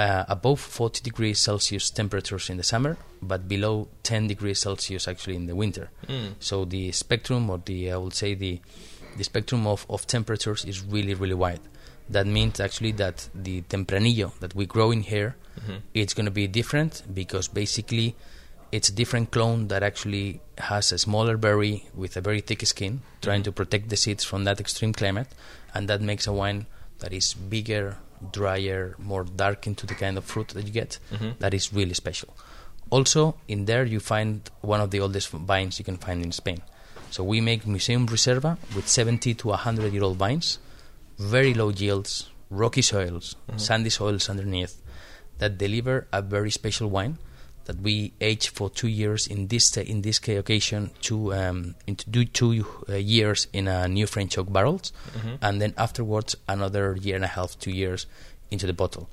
[0.00, 5.36] uh, above 40 degrees Celsius temperatures in the summer, but below 10 degrees Celsius actually
[5.36, 5.90] in the winter.
[6.08, 6.34] Mm.
[6.40, 8.60] So the spectrum, or the I would say the
[9.18, 11.60] the spectrum of, of temperatures is really really wide.
[12.08, 15.30] That means actually that the tempranillo that we grow in here,
[15.60, 15.78] Mhm.
[15.94, 18.14] it's going to be different because basically
[18.72, 20.40] it's a different clone that actually
[20.70, 24.44] has a smaller berry with a very thick skin, trying to protect the seeds from
[24.44, 25.28] that extreme climate,
[25.74, 26.66] and that makes a wine
[27.00, 27.96] that is bigger,
[28.32, 30.98] drier, more dark into the kind of fruit that you get.
[31.12, 31.38] Mhm.
[31.38, 32.36] That is really special.
[32.90, 36.60] Also, in there you find one of the oldest vines you can find in Spain.
[37.10, 40.58] So we make Museum Reserva with 70 to 100 year old vines,
[41.18, 44.80] very low yields, rocky soils, sandy soils underneath,
[45.38, 47.18] that deliver a very special wine
[47.70, 51.74] that we age for two years in this in this occasion to um,
[52.10, 54.92] do two uh, years in a new French oak barrels,
[55.40, 58.06] and then afterwards another year and a half, two years
[58.50, 59.08] into the bottle.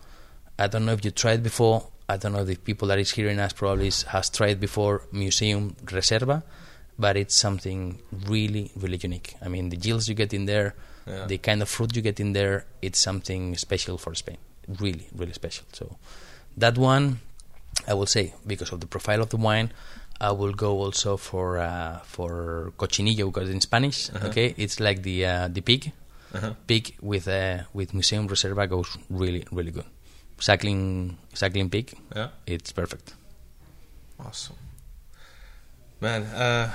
[0.58, 1.86] I don't know if you tried before.
[2.10, 5.76] I don't know if the people that is hearing us probably has tried before Museum
[5.86, 6.42] Reserva,
[6.98, 9.36] but it's something really, really unique.
[9.46, 10.74] I mean, the yields you get in there,
[11.06, 11.28] Yeah.
[11.28, 14.38] the kind of fruit you get in there, it's something special for Spain.
[14.80, 15.66] Really, really special.
[15.74, 15.86] So
[16.58, 17.20] that one,
[17.88, 19.72] I will say, because of the profile of the wine,
[20.20, 24.28] I will go also for uh, for cochinillo because in Spanish, Uh-huh.
[24.30, 25.92] okay, it's like the uh, the pig.
[26.34, 26.54] Uh-huh.
[26.68, 29.86] Pig with uh, with Museum Reserva goes really, really good.
[30.40, 32.30] Suckling, suckling pig, Yeah.
[32.46, 33.14] it's perfect.
[34.20, 34.56] Awesome.
[36.02, 36.70] Man, uh,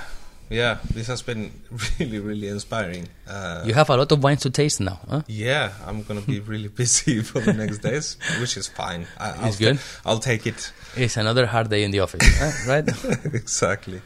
[0.49, 1.51] yeah, this has been
[1.99, 3.07] really, really inspiring.
[3.27, 5.21] Uh, you have a lot of wines to taste now, huh?
[5.27, 9.07] yeah, I'm gonna be really busy for the next days, which is fine.
[9.17, 9.79] I, I'll It's good?
[10.05, 10.71] I'll take it.
[10.95, 12.23] It's another hard day in the office,
[12.67, 12.87] right?
[13.33, 14.01] exactly.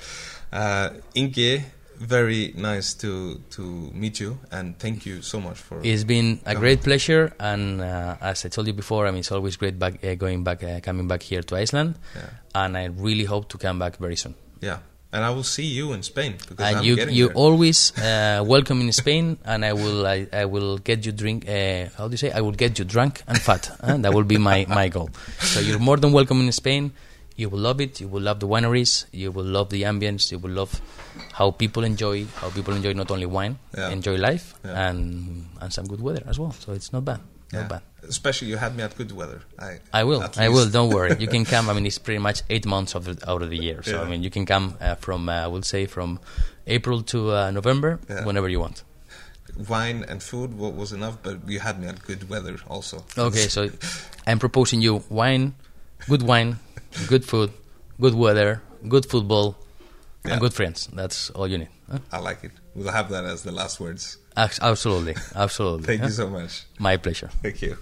[0.51, 1.61] Uh, Ingi,
[1.99, 3.61] very nice to to
[3.93, 5.81] meet you, and thank you so much for.
[5.83, 9.31] It's been a great pleasure, and uh, as I told you before, I mean, it's
[9.31, 12.85] always great back, uh, going back, uh, coming back here to Iceland, Yeah, and I
[12.85, 14.35] really hope to come back very soon.
[14.61, 14.77] yeah,
[15.13, 17.35] and I will see you in Spain because and I'm you getting you there.
[17.35, 21.47] always uh, welcome in Spain, and I will I, I will get you drink.
[21.47, 22.31] Uh, how do you say?
[22.31, 23.71] I will get you drunk and fat.
[23.81, 23.97] huh?
[23.97, 25.09] That will be my my goal.
[25.39, 26.91] So you're more than welcome in Spain.
[27.37, 28.01] You will love it.
[28.01, 29.05] You will love the wineries.
[29.13, 30.31] You will love the ambience.
[30.31, 30.81] You will love
[31.33, 33.89] how people enjoy how people enjoy not only wine, Yeah.
[33.93, 34.89] enjoy life, Yeah.
[34.89, 36.51] and and some good weather as well.
[36.51, 37.21] So it's not bad.
[37.51, 37.67] Not Yeah.
[37.67, 37.81] bad.
[38.07, 39.41] Especially you had me at good weather.
[39.59, 40.21] I I will.
[40.37, 40.69] I will.
[40.69, 41.15] Don't worry.
[41.19, 41.69] You can come.
[41.69, 43.81] I mean, it's pretty much eight months of the, out of the year.
[43.83, 44.01] So Yeah.
[44.03, 46.19] I mean, you can come uh, from uh, I will say from
[46.67, 48.25] April to uh, November, Yeah.
[48.25, 48.83] whenever you want.
[49.69, 53.03] Wine and food wa- was enough, but you had me at good weather also.
[53.17, 53.69] Okay, so
[54.27, 55.53] I'm proposing you wine,
[56.07, 56.59] good wine,
[57.07, 57.49] good food,
[57.99, 59.55] good weather, good football,
[60.25, 60.87] and good friends.
[60.93, 61.69] That's all you need.
[61.89, 61.99] huh?
[62.11, 62.51] I like it.
[62.77, 64.19] We'll have that as the last words.
[64.37, 65.85] Absolutely, absolutely.
[65.87, 66.07] Thank huh?
[66.07, 66.65] you so much.
[66.77, 67.29] My pleasure.
[67.41, 67.75] Thank you.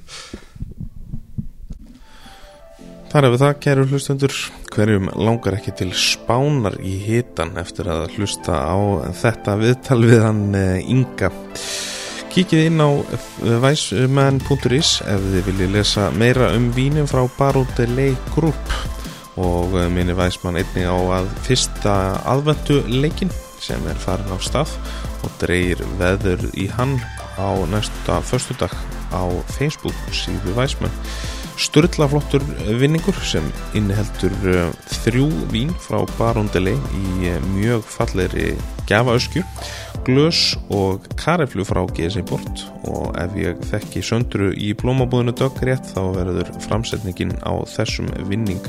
[3.11, 4.33] Þar hefur það, kæru hlustundur,
[4.71, 8.75] hverjum langar ekki til spánar í hitan eftir að hlusta á
[9.19, 11.29] þetta viðtal við hann eh, Inga.
[12.31, 12.91] Kíkið inn á
[13.63, 18.75] weissman.is ef þið viljið lesa meira um vínin frá Barodelei Group
[19.39, 21.95] og eh, minni Weissmann einnig á að fyrsta
[22.31, 23.31] aðvendu leikin
[23.65, 24.75] sem er farin á stað
[25.25, 26.99] og dreyir veður í hann
[27.41, 28.73] á næsta förstudag
[29.11, 29.23] á
[29.57, 30.93] Facebook síðu Væsmann
[31.55, 32.43] Sturlaflottur
[32.79, 33.45] vinningur sem
[33.77, 34.71] inniheldur uh,
[35.05, 38.49] þrjú vín frá Barondeli í uh, mjög falleri
[38.89, 39.41] gafaöskju,
[40.05, 46.01] glös og kareflu frá GSI Bort og ef ég þekki söndru í blómabúðinu döggrétt þá
[46.17, 48.61] verður framsetningin á þessum vinning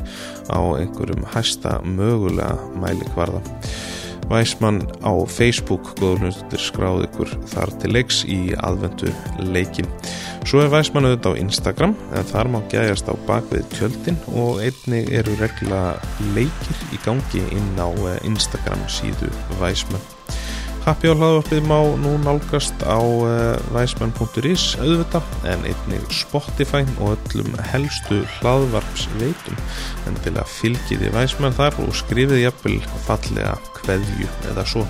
[0.46, 3.42] á einhverjum hæsta mögulega mælikvarða.
[4.30, 9.12] Væsmann á Facebook góðurlustur skráð ykkur þar til leiks í aðvendu
[9.54, 9.88] leikin.
[10.46, 15.04] Svo er Væsmann auðvitað á Instagram en þar má gæjast á bakvið tjöldin og einni
[15.14, 15.96] eru regla
[16.34, 19.30] leikir í gangi inn á eh, Instagram síðu
[19.62, 20.15] Væsmann.
[20.86, 23.02] Happy á hlaðvarpið má nú nálgast á
[23.74, 29.58] væsmann.is eh, auðvitað en einnig Spotify og öllum helstu hlaðvarpsveitum
[30.06, 32.76] en til að fylgiði væsmann þar og skrifið jafnvel
[33.08, 34.86] fallega kveðju eða svo.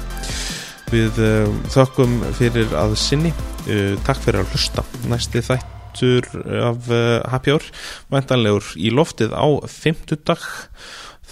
[0.93, 3.33] Við uh, þökkum fyrir að sinni,
[3.65, 4.85] uh, takk fyrir að hlusta.
[5.09, 6.29] Næsti þættur
[6.61, 7.73] af uh, Happy Hour,
[8.13, 10.45] væntanlegur í loftið á fymtudag,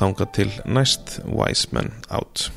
[0.01, 2.49] þanga til næst Man Out.